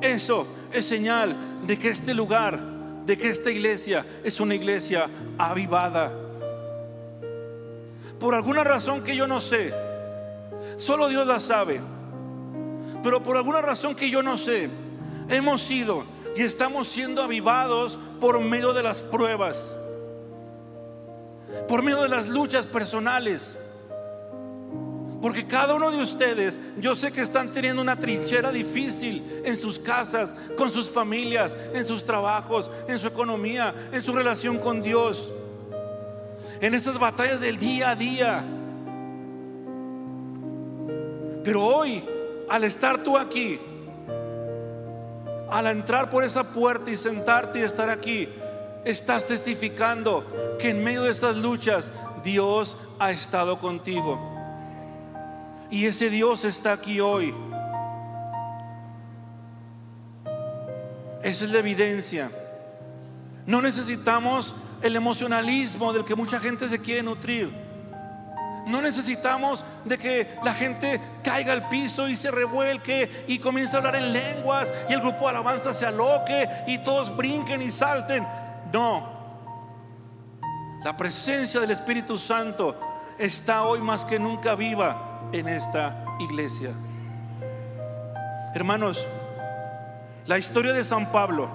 Eso 0.00 0.46
es 0.72 0.84
señal 0.84 1.34
de 1.66 1.78
que 1.78 1.88
este 1.88 2.12
lugar, 2.12 2.60
de 3.06 3.16
que 3.16 3.28
esta 3.28 3.50
iglesia 3.50 4.04
es 4.24 4.40
una 4.40 4.54
iglesia 4.54 5.08
avivada. 5.38 6.12
Por 8.20 8.34
alguna 8.34 8.64
razón 8.64 9.02
que 9.02 9.16
yo 9.16 9.26
no 9.26 9.40
sé, 9.40 9.72
solo 10.76 11.08
Dios 11.08 11.26
la 11.26 11.40
sabe. 11.40 11.80
Pero 13.02 13.22
por 13.22 13.36
alguna 13.36 13.62
razón 13.62 13.94
que 13.94 14.10
yo 14.10 14.22
no 14.22 14.36
sé, 14.36 14.68
hemos 15.28 15.62
sido 15.62 16.15
y 16.36 16.42
estamos 16.42 16.86
siendo 16.86 17.22
avivados 17.22 17.98
por 18.20 18.38
medio 18.40 18.74
de 18.74 18.82
las 18.82 19.00
pruebas, 19.00 19.72
por 21.66 21.82
medio 21.82 22.02
de 22.02 22.08
las 22.10 22.28
luchas 22.28 22.66
personales. 22.66 23.58
Porque 25.22 25.46
cada 25.46 25.74
uno 25.74 25.90
de 25.90 26.02
ustedes, 26.02 26.60
yo 26.78 26.94
sé 26.94 27.10
que 27.10 27.22
están 27.22 27.50
teniendo 27.50 27.80
una 27.80 27.98
trinchera 27.98 28.52
difícil 28.52 29.42
en 29.44 29.56
sus 29.56 29.78
casas, 29.78 30.34
con 30.58 30.70
sus 30.70 30.90
familias, 30.90 31.56
en 31.72 31.84
sus 31.86 32.04
trabajos, 32.04 32.70
en 32.86 32.98
su 32.98 33.06
economía, 33.06 33.74
en 33.90 34.02
su 34.02 34.12
relación 34.12 34.58
con 34.58 34.82
Dios. 34.82 35.32
En 36.60 36.74
esas 36.74 36.98
batallas 36.98 37.40
del 37.40 37.56
día 37.56 37.90
a 37.90 37.96
día. 37.96 38.44
Pero 41.42 41.64
hoy, 41.64 42.04
al 42.48 42.64
estar 42.64 43.02
tú 43.02 43.16
aquí, 43.16 43.58
al 45.50 45.66
entrar 45.66 46.10
por 46.10 46.24
esa 46.24 46.44
puerta 46.52 46.90
y 46.90 46.96
sentarte 46.96 47.60
y 47.60 47.62
estar 47.62 47.88
aquí, 47.88 48.28
estás 48.84 49.26
testificando 49.26 50.56
que 50.58 50.70
en 50.70 50.82
medio 50.82 51.02
de 51.02 51.10
esas 51.10 51.36
luchas 51.36 51.90
Dios 52.22 52.76
ha 52.98 53.10
estado 53.10 53.58
contigo. 53.58 54.18
Y 55.70 55.86
ese 55.86 56.10
Dios 56.10 56.44
está 56.44 56.72
aquí 56.72 57.00
hoy. 57.00 57.34
Esa 61.22 61.44
es 61.44 61.50
la 61.50 61.58
evidencia. 61.58 62.30
No 63.46 63.60
necesitamos 63.60 64.54
el 64.82 64.94
emocionalismo 64.94 65.92
del 65.92 66.04
que 66.04 66.14
mucha 66.14 66.38
gente 66.38 66.68
se 66.68 66.80
quiere 66.80 67.02
nutrir. 67.02 67.65
No 68.66 68.82
necesitamos 68.82 69.64
de 69.84 69.96
que 69.96 70.38
la 70.42 70.52
gente 70.52 71.00
caiga 71.22 71.52
al 71.52 71.68
piso 71.68 72.08
y 72.08 72.16
se 72.16 72.32
revuelque 72.32 73.24
y 73.28 73.38
comience 73.38 73.76
a 73.76 73.78
hablar 73.78 73.96
en 73.96 74.12
lenguas 74.12 74.72
y 74.88 74.92
el 74.92 75.00
grupo 75.00 75.24
de 75.24 75.30
alabanza 75.30 75.72
se 75.72 75.86
aloque 75.86 76.48
y 76.66 76.78
todos 76.78 77.16
brinquen 77.16 77.62
y 77.62 77.70
salten. 77.70 78.26
No. 78.72 79.16
La 80.82 80.96
presencia 80.96 81.60
del 81.60 81.70
Espíritu 81.70 82.18
Santo 82.18 82.78
está 83.18 83.62
hoy 83.62 83.80
más 83.80 84.04
que 84.04 84.18
nunca 84.18 84.54
viva 84.56 85.30
en 85.32 85.48
esta 85.48 86.04
iglesia. 86.18 86.70
Hermanos, 88.54 89.06
la 90.26 90.38
historia 90.38 90.72
de 90.72 90.82
San 90.82 91.12
Pablo 91.12 91.48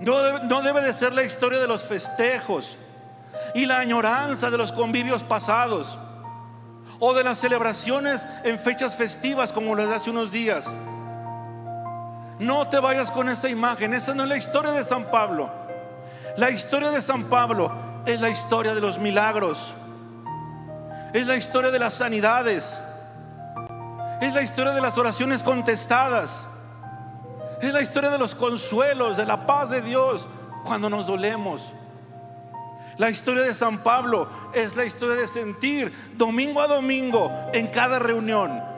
no 0.00 0.62
debe, 0.62 0.80
de 0.80 0.92
ser 0.92 1.12
la 1.12 1.22
historia 1.22 1.58
de 1.58 1.66
los 1.66 1.84
festejos 1.84 2.78
y 3.56 3.66
la 3.66 3.78
añoranza 3.78 4.50
de 4.50 4.58
los 4.58 4.70
convivios 4.70 5.22
pasados 5.22 5.98
o 7.00 7.12
de 7.14 7.24
las 7.24 7.38
celebraciones 7.38 8.28
en 8.44 8.58
fechas 8.58 8.94
festivas 8.94 9.52
como 9.52 9.74
las 9.74 9.88
de 9.88 9.94
hace 9.96 10.10
unos 10.10 10.30
días. 10.30 10.74
No 12.38 12.66
te 12.66 12.78
vayas 12.78 13.10
con 13.10 13.28
esa 13.28 13.48
imagen, 13.48 13.94
esa 13.94 14.14
no 14.14 14.22
es 14.22 14.28
la 14.28 14.36
historia 14.36 14.70
de 14.70 14.84
San 14.84 15.10
Pablo. 15.10 15.50
La 16.36 16.50
historia 16.50 16.90
de 16.90 17.00
San 17.00 17.24
Pablo 17.24 17.72
es 18.04 18.20
la 18.20 18.28
historia 18.28 18.74
de 18.74 18.80
los 18.80 18.98
milagros 18.98 19.74
es 21.16 21.26
la 21.26 21.36
historia 21.36 21.70
de 21.70 21.78
las 21.78 21.94
sanidades. 21.94 22.80
Es 24.20 24.34
la 24.34 24.42
historia 24.42 24.72
de 24.72 24.82
las 24.82 24.98
oraciones 24.98 25.42
contestadas. 25.42 26.46
Es 27.62 27.72
la 27.72 27.80
historia 27.80 28.10
de 28.10 28.18
los 28.18 28.34
consuelos, 28.34 29.16
de 29.16 29.24
la 29.24 29.46
paz 29.46 29.70
de 29.70 29.80
Dios 29.80 30.28
cuando 30.64 30.90
nos 30.90 31.06
dolemos. 31.06 31.72
La 32.98 33.10
historia 33.10 33.42
de 33.42 33.54
San 33.54 33.78
Pablo 33.78 34.28
es 34.54 34.74
la 34.74 34.84
historia 34.84 35.16
de 35.16 35.28
sentir 35.28 35.92
domingo 36.16 36.60
a 36.60 36.66
domingo 36.66 37.30
en 37.52 37.66
cada 37.68 37.98
reunión 37.98 38.76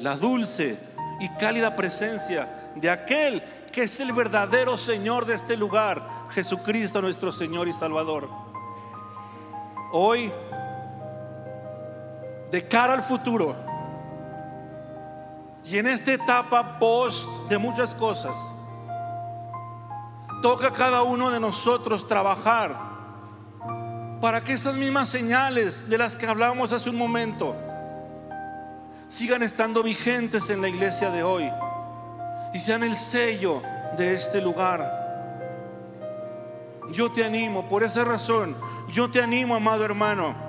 la 0.00 0.16
dulce 0.16 0.78
y 1.20 1.28
cálida 1.30 1.74
presencia 1.74 2.70
de 2.74 2.90
aquel 2.90 3.42
que 3.72 3.82
es 3.82 4.00
el 4.00 4.12
verdadero 4.12 4.76
Señor 4.76 5.26
de 5.26 5.34
este 5.34 5.56
lugar, 5.56 6.02
Jesucristo 6.30 7.02
nuestro 7.02 7.32
Señor 7.32 7.68
y 7.68 7.72
Salvador. 7.72 8.28
Hoy 9.92 10.32
de 12.50 12.66
cara 12.66 12.94
al 12.94 13.02
futuro. 13.02 13.56
Y 15.64 15.76
en 15.76 15.86
esta 15.86 16.12
etapa 16.12 16.78
post 16.78 17.28
de 17.50 17.58
muchas 17.58 17.94
cosas, 17.94 18.36
toca 20.40 20.68
a 20.68 20.72
cada 20.72 21.02
uno 21.02 21.30
de 21.30 21.40
nosotros 21.40 22.06
trabajar 22.06 22.87
para 24.20 24.42
que 24.42 24.52
esas 24.52 24.76
mismas 24.76 25.08
señales 25.08 25.88
de 25.88 25.98
las 25.98 26.16
que 26.16 26.26
hablábamos 26.26 26.72
hace 26.72 26.90
un 26.90 26.96
momento 26.96 27.56
sigan 29.06 29.42
estando 29.42 29.82
vigentes 29.82 30.50
en 30.50 30.60
la 30.60 30.68
iglesia 30.68 31.10
de 31.10 31.22
hoy 31.22 31.50
y 32.52 32.58
sean 32.58 32.82
el 32.82 32.94
sello 32.94 33.62
de 33.96 34.12
este 34.12 34.40
lugar. 34.40 34.96
Yo 36.90 37.12
te 37.12 37.24
animo, 37.24 37.68
por 37.68 37.84
esa 37.84 38.04
razón, 38.04 38.56
yo 38.90 39.10
te 39.10 39.22
animo, 39.22 39.54
amado 39.54 39.84
hermano 39.84 40.48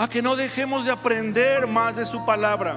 a 0.00 0.08
que 0.08 0.22
no 0.22 0.34
dejemos 0.34 0.86
de 0.86 0.92
aprender 0.92 1.66
más 1.66 1.96
de 1.96 2.06
su 2.06 2.24
palabra. 2.24 2.74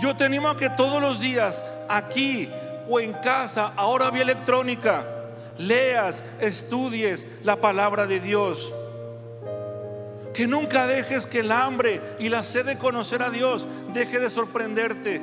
Yo 0.00 0.16
te 0.16 0.24
animo 0.24 0.48
a 0.48 0.56
que 0.56 0.70
todos 0.70 1.00
los 1.02 1.18
días, 1.18 1.64
aquí 1.88 2.48
o 2.88 3.00
en 3.00 3.12
casa, 3.14 3.72
ahora 3.74 4.08
vía 4.12 4.22
electrónica, 4.22 5.04
leas, 5.60 6.24
estudies 6.40 7.26
la 7.44 7.56
palabra 7.56 8.06
de 8.06 8.20
Dios. 8.20 8.72
Que 10.34 10.46
nunca 10.46 10.86
dejes 10.86 11.26
que 11.26 11.40
el 11.40 11.52
hambre 11.52 12.00
y 12.18 12.28
la 12.28 12.42
sed 12.42 12.64
de 12.64 12.78
conocer 12.78 13.22
a 13.22 13.30
Dios 13.30 13.66
deje 13.92 14.18
de 14.18 14.30
sorprenderte. 14.30 15.20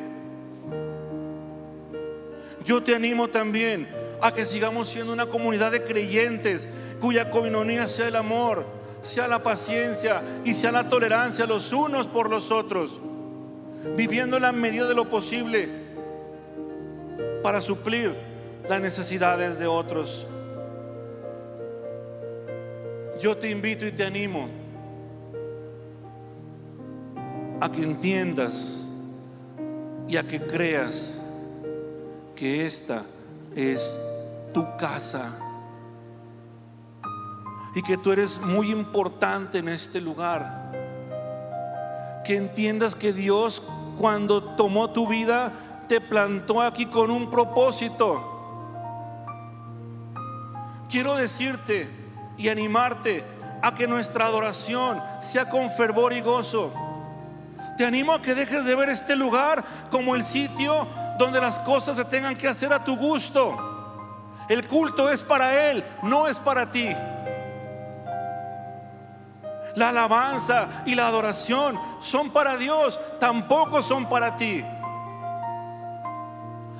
Yo 2.65 2.83
te 2.83 2.93
animo 2.93 3.29
también 3.29 3.87
a 4.21 4.33
que 4.33 4.45
sigamos 4.45 4.89
siendo 4.89 5.13
una 5.13 5.27
comunidad 5.27 5.71
de 5.71 5.83
creyentes 5.83 6.67
cuya 6.99 7.29
comunidad 7.29 7.87
sea 7.87 8.09
el 8.09 8.15
amor, 8.15 8.65
sea 9.01 9.27
la 9.27 9.41
paciencia 9.41 10.21
y 10.43 10.53
sea 10.53 10.71
la 10.71 10.89
tolerancia 10.89 11.45
los 11.45 11.71
unos 11.71 12.07
por 12.07 12.29
los 12.29 12.51
otros, 12.51 12.99
viviendo 13.95 14.37
en 14.37 14.43
la 14.43 14.51
medida 14.51 14.87
de 14.87 14.95
lo 14.95 15.07
posible 15.07 15.69
para 17.41 17.61
suplir 17.61 18.13
las 18.67 18.81
necesidades 18.81 19.57
de 19.59 19.67
otros. 19.67 20.27
Yo 23.19 23.35
te 23.35 23.49
invito 23.49 23.87
y 23.87 23.91
te 23.91 24.05
animo 24.05 24.47
a 27.59 27.71
que 27.71 27.81
entiendas 27.81 28.85
y 30.07 30.17
a 30.17 30.23
que 30.23 30.39
creas 30.39 31.23
que 32.35 32.65
esta 32.65 33.01
es 33.55 33.99
tu 34.53 34.63
casa 34.77 35.35
y 37.73 37.81
que 37.81 37.97
tú 37.97 38.11
eres 38.11 38.39
muy 38.39 38.69
importante 38.69 39.57
en 39.57 39.69
este 39.69 39.99
lugar. 39.99 40.71
Que 42.23 42.35
entiendas 42.35 42.95
que 42.95 43.13
Dios 43.13 43.63
cuando 43.97 44.43
tomó 44.43 44.91
tu 44.91 45.07
vida 45.07 45.51
te 45.87 45.99
plantó 46.01 46.61
aquí 46.61 46.85
con 46.85 47.09
un 47.09 47.31
propósito. 47.31 48.35
Quiero 50.87 51.15
decirte 51.15 52.06
y 52.37 52.49
animarte 52.49 53.23
a 53.61 53.73
que 53.73 53.87
nuestra 53.87 54.25
adoración 54.25 55.01
sea 55.19 55.49
con 55.49 55.69
fervor 55.69 56.13
y 56.13 56.21
gozo. 56.21 56.73
Te 57.77 57.85
animo 57.85 58.13
a 58.13 58.21
que 58.21 58.35
dejes 58.35 58.65
de 58.65 58.75
ver 58.75 58.89
este 58.89 59.15
lugar 59.15 59.63
como 59.91 60.15
el 60.15 60.23
sitio 60.23 60.87
donde 61.17 61.39
las 61.39 61.59
cosas 61.59 61.97
se 61.97 62.05
tengan 62.05 62.35
que 62.35 62.47
hacer 62.47 62.71
a 62.73 62.83
tu 62.83 62.95
gusto. 62.95 64.45
El 64.49 64.67
culto 64.67 65.09
es 65.09 65.23
para 65.23 65.71
Él, 65.71 65.83
no 66.03 66.27
es 66.27 66.39
para 66.39 66.71
ti. 66.71 66.89
la 69.77 69.89
alabanza 69.89 70.83
y 70.87 70.95
la 70.95 71.07
adoración 71.07 71.79
son 71.99 72.31
para 72.31 72.57
Dios, 72.57 72.99
tampoco 73.19 73.83
son 73.83 74.09
para 74.09 74.35
ti. 74.35 74.65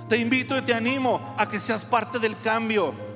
Te 0.10 0.18
invito 0.18 0.58
y 0.58 0.62
te 0.64 0.74
animo 0.74 1.36
a 1.38 1.48
que 1.48 1.60
seas 1.60 1.86
parte 1.86 2.18
del 2.18 2.40
cambio. 2.40 3.07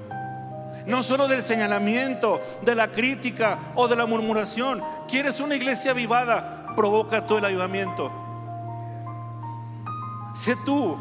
No 0.86 1.04
solo 1.04 1.28
del 1.28 1.44
señalamiento, 1.44 2.42
de 2.62 2.76
la 2.76 2.88
crítica 2.88 3.60
o 3.76 3.88
de 3.88 3.96
la 3.96 4.06
murmuración. 4.06 4.82
¿Quieres 5.08 5.40
una 5.40 5.56
iglesia 5.56 5.92
avivada? 5.92 6.74
Provoca 6.76 7.26
todo 7.26 7.38
el 7.38 7.46
avivamiento. 7.46 8.12
Sé 10.34 10.56
tú 10.66 10.98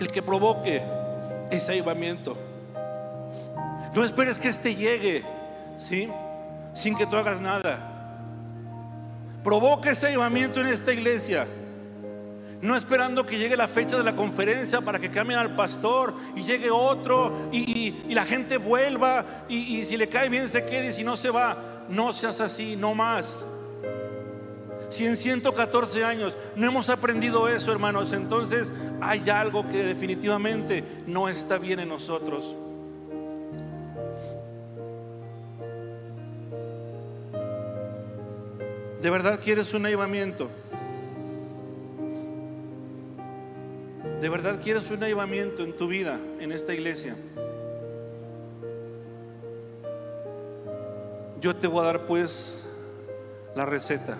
el 0.00 0.10
que 0.10 0.22
provoque 0.22 0.82
ese 1.50 1.72
avivamiento. 1.72 2.36
No 3.94 4.04
esperes 4.04 4.38
que 4.38 4.48
este 4.48 4.74
llegue, 4.74 5.22
¿sí? 5.76 6.10
Sin 6.72 6.96
que 6.96 7.06
tú 7.06 7.16
hagas 7.16 7.40
nada. 7.40 7.90
Provoca 9.44 9.90
ese 9.90 10.06
avivamiento 10.06 10.60
en 10.60 10.68
esta 10.68 10.92
iglesia. 10.92 11.46
No 12.62 12.76
esperando 12.76 13.26
que 13.26 13.38
llegue 13.38 13.56
la 13.56 13.66
fecha 13.66 13.96
de 13.96 14.04
la 14.04 14.14
conferencia 14.14 14.80
para 14.80 15.00
que 15.00 15.10
cambien 15.10 15.40
al 15.40 15.56
pastor 15.56 16.14
y 16.36 16.44
llegue 16.44 16.70
otro 16.70 17.48
y, 17.50 18.04
la 18.14 18.24
gente 18.24 18.56
vuelva 18.56 19.44
y, 19.48 19.84
si 19.84 19.96
le 19.96 20.08
cae 20.08 20.28
bien 20.28 20.48
se 20.48 20.64
quede 20.64 20.90
y 20.90 20.92
si 20.92 21.02
no 21.02 21.16
se 21.16 21.30
va. 21.30 21.56
No 21.88 22.12
seas 22.12 22.40
así, 22.40 22.76
no 22.76 22.94
más. 22.94 23.44
Si 24.90 25.04
en 25.04 25.16
114 25.16 26.04
años 26.04 26.38
no 26.54 26.68
hemos 26.68 26.88
aprendido 26.88 27.48
eso, 27.48 27.72
hermanos, 27.72 28.12
entonces 28.12 28.70
hay 29.00 29.28
algo 29.28 29.68
que 29.68 29.82
definitivamente 29.82 30.84
no 31.08 31.28
está 31.28 31.58
bien 31.58 31.80
en 31.80 31.88
nosotros. 31.88 32.54
¿De 39.00 39.10
verdad 39.10 39.40
quieres 39.42 39.74
un 39.74 39.84
avivamiento? 39.84 40.48
¿De 44.22 44.28
verdad 44.28 44.60
quieres 44.62 44.88
un 44.92 45.02
avivamiento 45.02 45.64
en 45.64 45.76
tu 45.76 45.88
vida, 45.88 46.16
en 46.38 46.52
esta 46.52 46.72
iglesia? 46.72 47.16
Yo 51.40 51.56
te 51.56 51.66
voy 51.66 51.80
a 51.80 51.86
dar 51.86 52.06
pues 52.06 52.64
la 53.56 53.66
receta. 53.66 54.16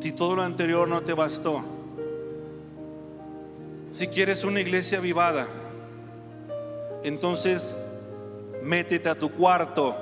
Si 0.00 0.10
todo 0.10 0.34
lo 0.34 0.42
anterior 0.42 0.88
no 0.88 1.02
te 1.02 1.12
bastó, 1.12 1.62
si 3.92 4.08
quieres 4.08 4.42
una 4.42 4.60
iglesia 4.60 4.98
avivada, 4.98 5.46
entonces 7.04 7.76
métete 8.64 9.08
a 9.08 9.14
tu 9.14 9.30
cuarto. 9.30 9.96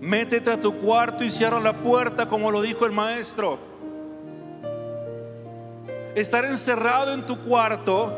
Métete 0.00 0.50
a 0.50 0.58
tu 0.58 0.78
cuarto 0.78 1.24
y 1.24 1.30
cierra 1.30 1.60
la 1.60 1.74
puerta 1.74 2.26
como 2.26 2.50
lo 2.50 2.62
dijo 2.62 2.86
el 2.86 2.92
maestro. 2.92 3.69
Estar 6.14 6.44
encerrado 6.44 7.14
en 7.14 7.24
tu 7.24 7.38
cuarto 7.38 8.12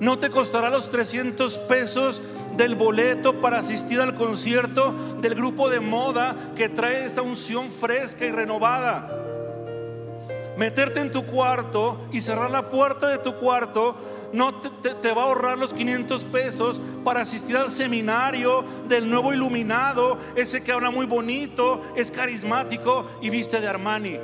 no 0.00 0.18
te 0.18 0.30
costará 0.30 0.70
los 0.70 0.90
300 0.90 1.58
pesos 1.60 2.22
del 2.56 2.74
boleto 2.74 3.40
para 3.40 3.58
asistir 3.58 4.00
al 4.00 4.14
concierto 4.14 4.94
del 5.20 5.34
grupo 5.34 5.68
de 5.68 5.80
moda 5.80 6.34
que 6.56 6.68
trae 6.68 7.04
esta 7.04 7.22
unción 7.22 7.70
fresca 7.70 8.26
y 8.26 8.30
renovada. 8.30 9.12
Meterte 10.56 11.00
en 11.00 11.10
tu 11.10 11.24
cuarto 11.24 12.06
y 12.12 12.20
cerrar 12.20 12.50
la 12.50 12.70
puerta 12.70 13.08
de 13.08 13.18
tu 13.18 13.34
cuarto 13.34 13.94
no 14.32 14.54
te, 14.54 15.12
va 15.12 15.22
a 15.22 15.24
ahorrar 15.26 15.58
los 15.58 15.72
500 15.72 16.24
pesos 16.24 16.80
para 17.04 17.20
asistir 17.20 17.56
al 17.56 17.70
seminario 17.70 18.64
del 18.88 19.08
nuevo 19.08 19.32
iluminado, 19.32 20.18
ese 20.34 20.62
que 20.62 20.72
habla 20.72 20.90
muy 20.90 21.06
bonito, 21.06 21.82
es 21.96 22.10
carismático 22.10 23.06
y 23.22 23.30
viste 23.30 23.60
de 23.60 23.68
Armani. 23.68 24.18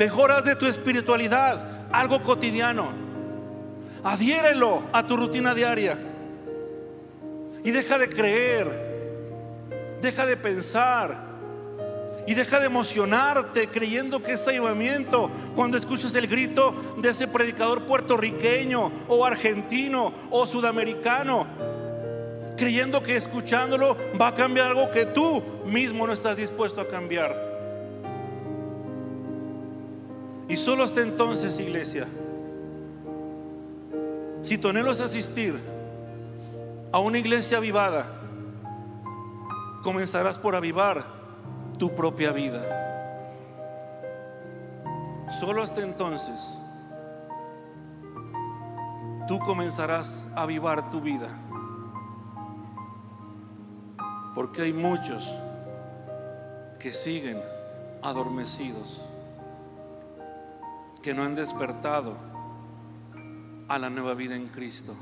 Mejoras 0.00 0.46
de 0.46 0.56
tu 0.56 0.64
espiritualidad, 0.64 1.62
algo 1.92 2.22
cotidiano. 2.22 2.88
Adhiérelo 4.02 4.84
a 4.94 5.06
tu 5.06 5.14
rutina 5.14 5.54
diaria. 5.54 5.98
Y 7.62 7.70
deja 7.70 7.98
de 7.98 8.08
creer, 8.08 8.66
deja 10.00 10.24
de 10.24 10.38
pensar 10.38 11.14
y 12.26 12.32
deja 12.32 12.60
de 12.60 12.66
emocionarte 12.66 13.68
creyendo 13.68 14.22
que 14.22 14.32
es 14.32 14.48
avivamiento 14.48 15.30
cuando 15.54 15.76
escuchas 15.76 16.14
el 16.14 16.28
grito 16.28 16.94
de 16.96 17.10
ese 17.10 17.28
predicador 17.28 17.84
puertorriqueño 17.84 18.90
o 19.06 19.26
argentino 19.26 20.14
o 20.30 20.46
sudamericano, 20.46 21.46
creyendo 22.56 23.02
que 23.02 23.16
escuchándolo 23.16 23.98
va 24.18 24.28
a 24.28 24.34
cambiar 24.34 24.68
algo 24.68 24.90
que 24.90 25.04
tú 25.04 25.42
mismo 25.66 26.06
no 26.06 26.14
estás 26.14 26.38
dispuesto 26.38 26.80
a 26.80 26.88
cambiar. 26.88 27.49
Y 30.50 30.56
solo 30.56 30.82
hasta 30.82 31.00
entonces, 31.00 31.60
iglesia, 31.60 32.08
si 34.42 34.58
tu 34.58 34.68
anhelo 34.68 34.90
asistir 34.90 35.56
a 36.90 36.98
una 36.98 37.18
iglesia 37.18 37.58
avivada, 37.58 38.04
comenzarás 39.84 40.38
por 40.38 40.56
avivar 40.56 41.04
tu 41.78 41.94
propia 41.94 42.32
vida. 42.32 42.62
Solo 45.38 45.62
hasta 45.62 45.82
entonces 45.82 46.58
tú 49.28 49.38
comenzarás 49.38 50.32
a 50.34 50.42
avivar 50.42 50.90
tu 50.90 51.00
vida. 51.00 51.28
Porque 54.34 54.62
hay 54.62 54.72
muchos 54.72 55.32
que 56.80 56.90
siguen 56.90 57.40
adormecidos 58.02 59.09
que 61.02 61.14
no 61.14 61.22
han 61.22 61.34
despertado 61.34 62.16
a 63.68 63.78
la 63.78 63.88
nueva 63.88 64.14
vida 64.14 64.34
en 64.34 64.48
Cristo. 64.48 64.94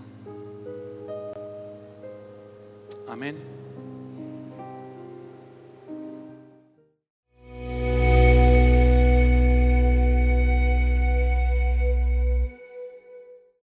Amén. 3.08 3.57